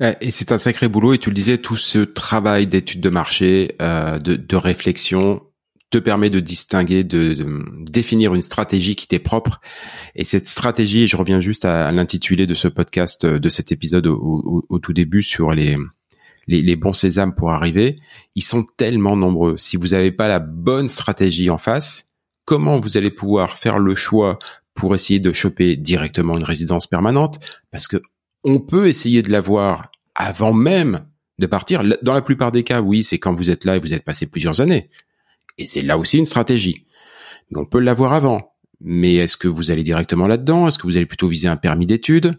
Et 0.00 0.32
c'est 0.32 0.50
un 0.50 0.58
sacré 0.58 0.88
boulot, 0.88 1.14
et 1.14 1.18
tu 1.18 1.30
le 1.30 1.34
disais, 1.34 1.58
tout 1.58 1.76
ce 1.76 2.00
travail 2.00 2.66
d'étude 2.66 3.00
de 3.00 3.10
marché, 3.10 3.76
euh, 3.80 4.18
de, 4.18 4.34
de, 4.34 4.56
réflexion, 4.56 5.40
te 5.94 5.98
permet 5.98 6.28
de 6.28 6.40
distinguer, 6.40 7.04
de, 7.04 7.36
définir 7.88 8.34
une 8.34 8.42
stratégie 8.42 8.96
qui 8.96 9.06
t'est 9.06 9.20
propre. 9.20 9.60
Et 10.16 10.24
cette 10.24 10.48
stratégie, 10.48 11.06
je 11.06 11.16
reviens 11.16 11.40
juste 11.40 11.64
à, 11.64 11.92
l'intitulé 11.92 12.48
de 12.48 12.54
ce 12.54 12.66
podcast, 12.66 13.24
de 13.24 13.48
cet 13.48 13.70
épisode 13.70 14.08
au, 14.08 14.78
tout 14.82 14.92
début 14.92 15.22
sur 15.22 15.52
les, 15.52 15.76
les, 16.48 16.62
les, 16.62 16.74
bons 16.74 16.92
sésames 16.94 17.32
pour 17.32 17.52
arriver, 17.52 18.00
ils 18.34 18.42
sont 18.42 18.64
tellement 18.76 19.16
nombreux. 19.16 19.56
Si 19.56 19.76
vous 19.76 19.88
n'avez 19.88 20.10
pas 20.10 20.26
la 20.26 20.40
bonne 20.40 20.88
stratégie 20.88 21.48
en 21.48 21.58
face, 21.58 22.10
comment 22.44 22.80
vous 22.80 22.96
allez 22.96 23.12
pouvoir 23.12 23.56
faire 23.56 23.78
le 23.78 23.94
choix 23.94 24.40
pour 24.74 24.96
essayer 24.96 25.20
de 25.20 25.32
choper 25.32 25.76
directement 25.76 26.36
une 26.36 26.42
résidence 26.42 26.88
permanente, 26.88 27.38
parce 27.70 27.86
que 27.86 28.02
on 28.42 28.58
peut 28.58 28.88
essayer 28.88 29.22
de 29.22 29.30
l'avoir 29.30 29.92
avant 30.16 30.52
même 30.52 31.06
de 31.38 31.46
partir. 31.46 31.84
Dans 32.02 32.14
la 32.14 32.22
plupart 32.22 32.50
des 32.50 32.64
cas, 32.64 32.82
oui, 32.82 33.04
c'est 33.04 33.20
quand 33.20 33.32
vous 33.32 33.52
êtes 33.52 33.64
là 33.64 33.76
et 33.76 33.78
vous 33.78 33.94
êtes 33.94 34.04
passé 34.04 34.26
plusieurs 34.26 34.60
années. 34.60 34.90
Et 35.58 35.66
c'est 35.66 35.82
là 35.82 35.98
aussi 35.98 36.18
une 36.18 36.26
stratégie. 36.26 36.86
Mais 37.50 37.58
on 37.58 37.64
peut 37.64 37.78
l'avoir 37.78 38.12
avant. 38.12 38.54
Mais 38.80 39.14
est-ce 39.14 39.36
que 39.36 39.48
vous 39.48 39.70
allez 39.70 39.82
directement 39.82 40.26
là-dedans? 40.26 40.68
Est-ce 40.68 40.78
que 40.78 40.86
vous 40.86 40.96
allez 40.96 41.06
plutôt 41.06 41.28
viser 41.28 41.48
un 41.48 41.56
permis 41.56 41.86
d'études? 41.86 42.38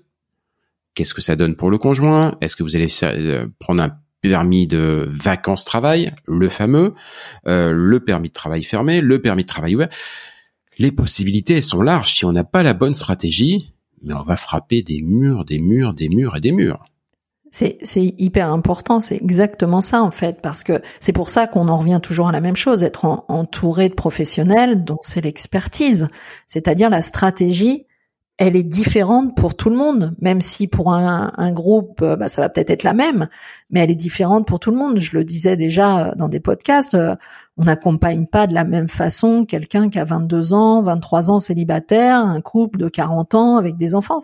Qu'est-ce 0.93 1.13
que 1.13 1.21
ça 1.21 1.35
donne 1.35 1.55
pour 1.55 1.69
le 1.69 1.77
conjoint? 1.77 2.37
Est-ce 2.41 2.55
que 2.55 2.63
vous 2.63 2.75
allez 2.75 2.87
euh, 3.03 3.47
prendre 3.59 3.83
un 3.83 3.97
permis 4.21 4.67
de 4.67 5.05
vacances-travail, 5.09 6.13
le 6.25 6.49
fameux, 6.49 6.93
euh, 7.47 7.71
le 7.71 7.99
permis 7.99 8.29
de 8.29 8.33
travail 8.33 8.63
fermé, 8.63 9.01
le 9.01 9.21
permis 9.21 9.43
de 9.43 9.47
travail 9.47 9.75
ouvert? 9.75 9.89
Les 10.77 10.91
possibilités 10.91 11.61
sont 11.61 11.81
larges. 11.81 12.15
Si 12.15 12.25
on 12.25 12.31
n'a 12.31 12.43
pas 12.43 12.63
la 12.63 12.73
bonne 12.73 12.93
stratégie, 12.93 13.73
mais 14.03 14.13
on 14.13 14.23
va 14.23 14.37
frapper 14.37 14.81
des 14.83 15.01
murs, 15.01 15.45
des 15.45 15.59
murs, 15.59 15.93
des 15.93 16.09
murs 16.09 16.35
et 16.35 16.41
des 16.41 16.51
murs. 16.51 16.85
C'est, 17.57 17.77
c'est 17.83 18.13
hyper 18.17 18.51
important, 18.51 18.99
c'est 18.99 19.15
exactement 19.15 19.79
ça 19.79 20.03
en 20.03 20.11
fait, 20.11 20.41
parce 20.41 20.61
que 20.61 20.81
c'est 20.99 21.13
pour 21.13 21.29
ça 21.29 21.47
qu'on 21.47 21.69
en 21.69 21.77
revient 21.77 22.01
toujours 22.03 22.27
à 22.27 22.33
la 22.33 22.41
même 22.41 22.57
chose, 22.57 22.83
être 22.83 23.23
entouré 23.29 23.87
de 23.87 23.93
professionnels 23.93 24.83
dont 24.83 24.97
c'est 25.01 25.21
l'expertise, 25.21 26.09
c'est-à-dire 26.47 26.89
la 26.89 26.99
stratégie 26.99 27.85
elle 28.37 28.57
est 28.57 28.63
différente 28.63 29.37
pour 29.37 29.55
tout 29.55 29.69
le 29.69 29.77
monde, 29.77 30.13
même 30.19 30.41
si 30.41 30.67
pour 30.67 30.91
un, 30.91 31.31
un 31.37 31.51
groupe, 31.53 32.01
euh, 32.01 32.17
bah, 32.17 32.27
ça 32.27 32.41
va 32.41 32.49
peut-être 32.49 32.69
être 32.69 32.83
la 32.83 32.93
même, 32.93 33.29
mais 33.69 33.79
elle 33.79 33.91
est 33.91 33.95
différente 33.95 34.45
pour 34.45 34.59
tout 34.59 34.71
le 34.71 34.77
monde. 34.77 34.99
Je 34.99 35.17
le 35.17 35.23
disais 35.23 35.55
déjà 35.55 36.07
euh, 36.07 36.15
dans 36.17 36.27
des 36.27 36.41
podcasts, 36.41 36.95
euh, 36.95 37.15
on 37.55 37.63
n'accompagne 37.63 38.25
pas 38.25 38.47
de 38.47 38.53
la 38.53 38.65
même 38.65 38.89
façon 38.89 39.45
quelqu'un 39.45 39.89
qui 39.89 39.99
a 39.99 40.03
22 40.03 40.53
ans, 40.53 40.81
23 40.81 41.31
ans 41.31 41.39
célibataire, 41.39 42.17
un 42.17 42.41
couple 42.41 42.79
de 42.79 42.89
40 42.89 43.35
ans 43.35 43.55
avec 43.55 43.77
des 43.77 43.95
enfants. 43.95 44.17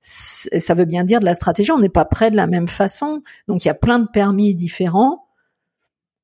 Ça 0.00 0.74
veut 0.74 0.84
bien 0.84 1.04
dire 1.04 1.20
de 1.20 1.24
la 1.24 1.34
stratégie, 1.34 1.72
on 1.72 1.78
n'est 1.78 1.88
pas 1.88 2.04
prêt 2.04 2.30
de 2.30 2.36
la 2.36 2.46
même 2.46 2.68
façon. 2.68 3.22
Donc 3.48 3.64
il 3.64 3.68
y 3.68 3.70
a 3.70 3.74
plein 3.74 3.98
de 3.98 4.08
permis 4.08 4.54
différents. 4.54 5.26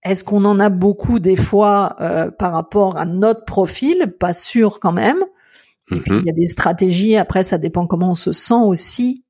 Est-ce 0.03 0.25
qu'on 0.25 0.45
en 0.45 0.61
a 0.61 0.69
beaucoup 0.71 1.19
des 1.19 1.37
fois 1.37 1.97
par 2.39 2.53
rapport 2.53 2.97
à 2.97 3.05
notre 3.07 3.45
profil? 3.45 4.15
Pas 4.19 4.33
sûr 4.33 4.81
quand 4.81 4.93
même. 4.93 5.25
Mhm. 5.91 6.03
il 6.09 6.27
y 6.27 6.31
a 6.31 6.33
des 6.33 6.47
stratégies. 6.47 7.17
Après, 7.17 7.43
ça 7.43 7.59
dépend 7.59 7.87
comment 7.87 8.11
on 8.11 8.15
se 8.15 8.33
sent 8.33 8.55
aussi 8.55 9.25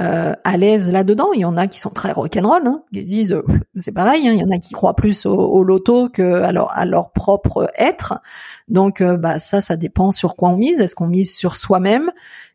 euh, 0.00 0.32
à 0.44 0.56
l'aise 0.56 0.90
là-dedans. 0.90 1.32
Il 1.34 1.40
y 1.40 1.44
en 1.44 1.56
a 1.56 1.66
qui 1.66 1.78
sont 1.78 1.90
très 1.90 2.12
rock'n'roll, 2.12 2.66
hein, 2.66 2.82
qui 2.92 3.04
se 3.04 3.08
disent 3.08 3.32
euh, 3.32 3.44
c'est 3.76 3.92
pareil. 3.92 4.26
Hein, 4.26 4.32
il 4.32 4.40
y 4.40 4.44
en 4.44 4.50
a 4.50 4.58
qui 4.58 4.72
croient 4.72 4.96
plus 4.96 5.26
au, 5.26 5.62
loto 5.62 6.08
que 6.08 6.42
à 6.42 6.52
leur, 6.52 6.76
à 6.76 6.84
leur 6.84 7.12
propre 7.12 7.70
être. 7.76 8.20
Donc, 8.68 9.00
euh, 9.00 9.16
bah 9.16 9.38
ça, 9.38 9.60
ça 9.60 9.76
dépend 9.76 10.10
sur 10.10 10.36
quoi 10.36 10.48
on 10.50 10.56
mise. 10.56 10.80
Est-ce 10.80 10.94
qu'on 10.94 11.06
mise 11.06 11.34
sur 11.34 11.56
soi-même? 11.56 12.10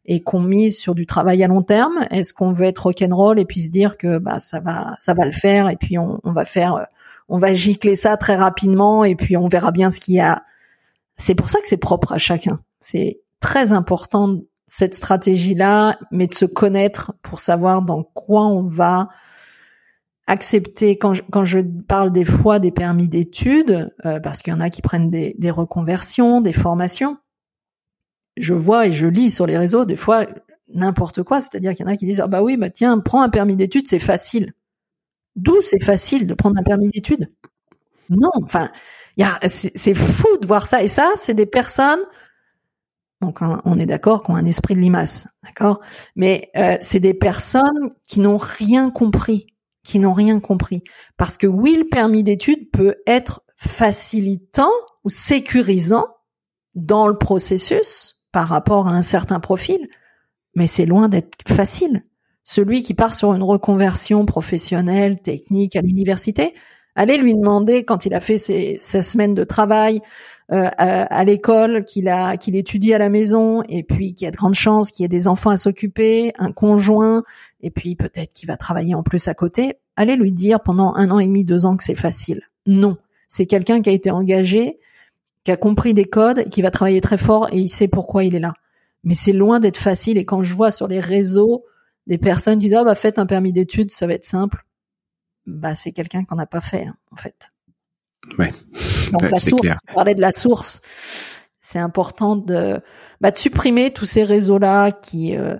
Et 0.05 0.21
qu'on 0.21 0.41
mise 0.41 0.77
sur 0.77 0.95
du 0.95 1.05
travail 1.05 1.43
à 1.43 1.47
long 1.47 1.61
terme 1.61 2.07
Est-ce 2.11 2.33
qu'on 2.33 2.51
veut 2.51 2.65
être 2.65 2.83
rock'n'roll 2.83 3.39
et 3.39 3.45
puis 3.45 3.61
se 3.61 3.69
dire 3.69 3.97
que 3.97 4.17
bah 4.19 4.39
ça 4.39 4.59
va, 4.59 4.93
ça 4.97 5.13
va 5.13 5.25
le 5.25 5.31
faire 5.31 5.69
et 5.69 5.75
puis 5.75 5.97
on, 5.97 6.19
va 6.23 6.45
faire, 6.45 6.87
on 7.27 7.37
va 7.37 7.53
gicler 7.53 7.95
ça 7.95 8.17
très 8.17 8.35
rapidement 8.35 9.03
et 9.03 9.15
puis 9.15 9.37
on 9.37 9.47
verra 9.47 9.71
bien 9.71 9.89
ce 9.89 9.99
qu'il 9.99 10.15
y 10.15 10.19
a. 10.19 10.43
C'est 11.17 11.35
pour 11.35 11.49
ça 11.49 11.59
que 11.59 11.67
c'est 11.67 11.77
propre 11.77 12.11
à 12.11 12.17
chacun. 12.17 12.59
C'est 12.79 13.21
très 13.39 13.71
important 13.71 14.39
cette 14.67 14.95
stratégie-là, 14.95 15.97
mais 16.11 16.27
de 16.27 16.33
se 16.33 16.45
connaître 16.45 17.13
pour 17.21 17.39
savoir 17.39 17.81
dans 17.81 18.03
quoi 18.03 18.45
on 18.47 18.63
va 18.63 19.09
accepter. 20.27 20.97
Quand 20.97 21.13
je, 21.13 21.21
quand 21.31 21.45
je 21.45 21.59
parle 21.59 22.11
des 22.11 22.25
fois 22.25 22.59
des 22.59 22.71
permis 22.71 23.07
d'études, 23.07 23.93
euh, 24.05 24.19
parce 24.19 24.41
qu'il 24.41 24.53
y 24.53 24.55
en 24.55 24.59
a 24.59 24.69
qui 24.69 24.81
prennent 24.81 25.09
des, 25.09 25.35
des 25.37 25.51
reconversions, 25.51 26.41
des 26.41 26.53
formations, 26.53 27.17
je 28.37 28.53
vois 28.53 28.87
et 28.87 28.91
je 28.91 29.07
lis 29.07 29.31
sur 29.31 29.45
les 29.45 29.57
réseaux 29.57 29.85
des 29.85 29.95
fois 29.95 30.25
n'importe 30.73 31.23
quoi. 31.23 31.41
C'est-à-dire 31.41 31.73
qu'il 31.73 31.85
y 31.85 31.89
en 31.89 31.91
a 31.91 31.97
qui 31.97 32.05
disent, 32.05 32.21
ah 32.21 32.27
bah 32.27 32.41
oui, 32.41 32.57
bah 32.57 32.69
tiens, 32.69 32.99
prends 32.99 33.21
un 33.21 33.29
permis 33.29 33.55
d'études, 33.55 33.87
c'est 33.87 33.99
facile. 33.99 34.53
D'où 35.35 35.61
c'est 35.61 35.83
facile 35.83 36.27
de 36.27 36.33
prendre 36.33 36.57
un 36.59 36.63
permis 36.63 36.89
d'études? 36.89 37.31
Non, 38.09 38.31
enfin, 38.43 38.71
c'est 39.47 39.93
fou 39.93 40.27
de 40.41 40.47
voir 40.47 40.67
ça. 40.67 40.83
Et 40.83 40.87
ça, 40.87 41.11
c'est 41.15 41.33
des 41.33 41.45
personnes, 41.45 41.99
donc 43.21 43.39
on 43.41 43.79
est 43.79 43.85
d'accord, 43.85 44.23
qui 44.23 44.31
ont 44.31 44.35
un 44.35 44.45
esprit 44.45 44.75
de 44.75 44.79
limace, 44.79 45.27
d'accord? 45.43 45.81
Mais 46.15 46.51
euh, 46.55 46.77
c'est 46.79 46.99
des 46.99 47.13
personnes 47.13 47.91
qui 48.07 48.19
n'ont 48.19 48.37
rien 48.37 48.89
compris, 48.91 49.47
qui 49.83 49.99
n'ont 49.99 50.13
rien 50.13 50.39
compris. 50.39 50.83
Parce 51.17 51.37
que 51.37 51.47
oui, 51.47 51.75
le 51.77 51.87
permis 51.87 52.23
d'études 52.23 52.71
peut 52.71 52.95
être 53.07 53.43
facilitant 53.57 54.71
ou 55.03 55.09
sécurisant 55.09 56.07
dans 56.75 57.07
le 57.07 57.17
processus 57.17 58.14
par 58.35 58.49
rapport 58.49 58.89
à 58.89 58.91
un 58.91 59.01
certain 59.01 59.39
profil, 59.39 59.87
mais 60.55 60.67
c'est 60.67 60.85
loin 60.85 61.07
d'être 61.07 61.31
facile. 61.47 62.03
Celui 62.43 62.83
qui 62.83 62.93
part 62.93 63.13
sur 63.13 63.33
une 63.33 63.41
reconversion 63.41 64.25
professionnelle, 64.25 65.21
technique 65.21 65.77
à 65.77 65.81
l'université, 65.81 66.53
allez 66.95 67.17
lui 67.17 67.33
demander 67.33 67.85
quand 67.85 68.05
il 68.05 68.13
a 68.13 68.19
fait 68.19 68.37
ses, 68.37 68.75
ses 68.77 69.01
semaines 69.03 69.35
de 69.35 69.45
travail 69.45 70.01
euh, 70.51 70.69
à, 70.77 71.23
l'école, 71.23 71.85
qu'il 71.85 72.09
a 72.09 72.35
qu'il 72.35 72.57
étudie 72.57 72.93
à 72.93 72.97
la 72.97 73.07
maison, 73.07 73.63
et 73.69 73.83
puis 73.83 74.13
qu'il 74.13 74.25
y 74.25 74.27
a 74.27 74.31
de 74.31 74.35
grandes 74.35 74.53
chances 74.53 74.91
qu'il 74.91 75.03
y 75.03 75.05
ait 75.05 75.07
des 75.07 75.29
enfants 75.29 75.51
à 75.51 75.57
s'occuper, 75.57 76.33
un 76.37 76.51
conjoint, 76.51 77.23
et 77.61 77.71
puis 77.71 77.95
peut-être 77.95 78.33
qu'il 78.33 78.47
va 78.47 78.57
travailler 78.57 78.95
en 78.95 79.03
plus 79.03 79.29
à 79.29 79.33
côté. 79.33 79.75
Allez 79.95 80.17
lui 80.17 80.33
dire 80.33 80.59
pendant 80.59 80.93
un 80.95 81.09
an 81.09 81.19
et 81.19 81.25
demi, 81.27 81.45
deux 81.45 81.65
ans 81.65 81.77
que 81.77 81.85
c'est 81.85 81.95
facile. 81.95 82.41
Non, 82.65 82.97
c'est 83.29 83.45
quelqu'un 83.45 83.81
qui 83.81 83.89
a 83.89 83.93
été 83.93 84.11
engagé, 84.11 84.77
qui 85.45 85.51
a 85.51 85.57
compris 85.57 85.93
des 85.93 86.05
codes, 86.05 86.49
qui 86.49 86.61
va 86.61 86.71
travailler 86.71 86.99
très 86.99 87.17
fort 87.17 87.47
et 87.53 87.59
il 87.59 87.69
sait 87.69 87.87
pourquoi 87.87 88.25
il 88.25 88.35
est 88.35 88.39
là. 88.39 88.53
Mais 89.03 89.13
c'est 89.13 89.31
loin 89.31 89.59
d'être 89.59 89.77
facile. 89.77 90.17
Et 90.17 90.25
quand 90.25 90.41
je 90.41 90.53
vois 90.53 90.71
sur 90.71 90.87
les 90.87 90.99
réseaux 90.99 91.63
des 92.07 92.17
personnes 92.17 92.59
qui 92.59 92.65
disent 92.65 92.77
ah 92.77 92.83
bah 92.83 92.95
faites 92.95 93.19
un 93.19 93.27
permis 93.27 93.53
d'études, 93.53 93.91
ça 93.91 94.07
va 94.07 94.13
être 94.13 94.25
simple, 94.25 94.65
bah 95.45 95.75
c'est 95.75 95.91
quelqu'un 95.91 96.23
qu'on 96.25 96.35
n'a 96.35 96.47
pas 96.47 96.61
fait 96.61 96.85
hein, 96.85 96.97
en 97.11 97.15
fait. 97.15 97.51
Ouais. 98.39 98.51
Donc 99.11 99.29
la 99.29 99.37
source, 99.37 99.77
parler 99.93 100.15
de 100.15 100.21
la 100.21 100.31
source, 100.31 100.81
c'est 101.61 101.79
important 101.79 102.35
de 102.35 102.81
bah, 103.21 103.29
de 103.29 103.37
supprimer 103.37 103.93
tous 103.93 104.05
ces 104.05 104.23
réseaux 104.23 104.57
là 104.57 104.91
qui 104.91 105.37
euh, 105.37 105.57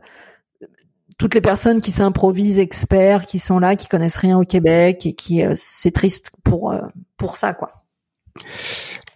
toutes 1.20 1.36
les 1.36 1.42
personnes 1.42 1.80
qui 1.80 1.92
s'improvisent 1.92 2.58
experts, 2.60 3.26
qui 3.26 3.38
sont 3.38 3.60
là, 3.60 3.76
qui 3.76 3.88
connaissent 3.88 4.18
rien 4.18 4.40
au 4.40 4.44
Québec 4.44 5.06
et 5.06 5.14
qui 5.14 5.44
euh, 5.44 5.54
c'est 5.56 5.92
triste 5.92 6.32
pour 6.44 6.72
euh, 6.72 6.82
pour 7.18 7.38
ça 7.38 7.54
quoi. 7.54 7.86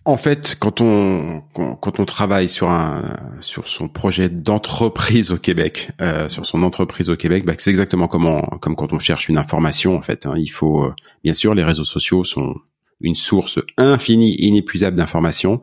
En 0.06 0.18
fait, 0.18 0.56
quand 0.60 0.82
on 0.82 1.42
quand 1.54 2.00
on 2.00 2.06
travaille 2.06 2.48
sur 2.48 2.70
un 2.70 3.04
sur 3.42 3.68
son 3.68 3.88
projet 3.90 4.30
d'entreprise 4.30 5.32
au 5.32 5.38
Québec, 5.38 5.92
euh, 6.02 6.30
sur 6.30 6.46
son 6.46 6.64
entreprise 6.64 7.10
au 7.10 7.18
Québec, 7.18 7.46
bah, 7.46 7.54
c'est 7.58 7.70
exactement 7.70 8.08
comme 8.08 8.42
comme 8.62 8.76
quand 8.76 8.94
on 8.94 9.00
cherche 9.00 9.30
une 9.30 9.38
information. 9.38 9.96
En 9.96 10.02
fait, 10.02 10.26
hein. 10.26 10.34
il 10.38 10.48
faut 10.48 10.86
euh, 10.86 10.96
bien 11.24 11.34
sûr 11.34 11.54
les 11.54 11.64
réseaux 11.64 11.84
sociaux 11.84 12.24
sont 12.24 12.56
une 13.02 13.16
source 13.16 13.60
infinie, 13.78 14.36
inépuisable 14.40 14.98
d'informations, 14.98 15.62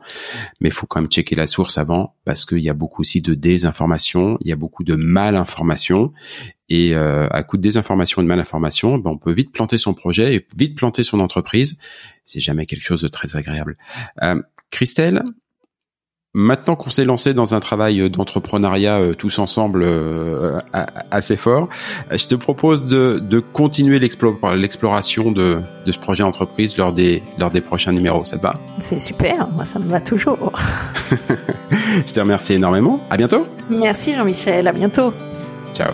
mais 0.59 0.69
il 0.69 0.73
faut 0.73 0.87
quand 0.87 1.01
même 1.01 1.09
checker 1.09 1.35
la 1.35 1.47
source 1.47 1.77
avant 1.77 2.15
parce 2.25 2.45
qu'il 2.45 2.59
y 2.59 2.69
a 2.69 2.73
beaucoup 2.73 3.01
aussi 3.01 3.21
de 3.21 3.33
désinformation, 3.33 4.37
il 4.41 4.49
y 4.49 4.51
a 4.51 4.55
beaucoup 4.55 4.83
de 4.83 4.95
malinformation 4.95 6.11
et 6.69 6.95
euh, 6.95 7.27
à 7.31 7.43
coup 7.43 7.57
de 7.57 7.61
désinformation 7.61 8.21
et 8.21 8.25
de 8.25 8.27
malinformation, 8.27 8.97
ben 8.97 9.11
on 9.11 9.17
peut 9.17 9.31
vite 9.31 9.51
planter 9.51 9.77
son 9.77 9.93
projet 9.93 10.35
et 10.35 10.47
vite 10.57 10.75
planter 10.75 11.03
son 11.03 11.19
entreprise. 11.19 11.77
C'est 12.25 12.41
jamais 12.41 12.65
quelque 12.65 12.83
chose 12.83 13.01
de 13.01 13.07
très 13.07 13.35
agréable. 13.35 13.77
Euh, 14.21 14.41
Christelle, 14.69 15.23
Maintenant 16.33 16.75
qu'on 16.75 16.89
s'est 16.89 17.05
lancé 17.05 17.33
dans 17.33 17.55
un 17.55 17.59
travail 17.59 18.09
d'entrepreneuriat 18.09 18.99
euh, 18.99 19.13
tous 19.13 19.39
ensemble 19.39 19.81
euh, 19.83 20.59
assez 21.09 21.37
fort, 21.37 21.69
je 22.11 22.27
te 22.27 22.35
propose 22.35 22.85
de, 22.85 23.19
de 23.19 23.39
continuer 23.39 23.97
l'exploration 23.97 25.31
de, 25.31 25.61
de, 25.85 25.91
ce 25.91 25.97
projet 25.97 26.23
entreprise 26.23 26.77
lors 26.77 26.93
des, 26.93 27.23
lors 27.39 27.49
des 27.49 27.61
prochains 27.61 27.93
numéros. 27.93 28.25
Ça 28.25 28.37
te 28.37 28.43
va? 28.43 28.59
C'est 28.79 28.99
super, 28.99 29.47
moi 29.49 29.65
ça 29.65 29.79
me 29.79 29.89
va 29.89 29.99
toujours. 29.99 30.51
je 31.71 32.13
te 32.13 32.19
remercie 32.19 32.53
énormément. 32.53 32.99
À 33.09 33.17
bientôt. 33.17 33.47
Merci 33.69 34.13
Jean-Michel, 34.13 34.67
à 34.67 34.73
bientôt. 34.73 35.13
Ciao. 35.73 35.93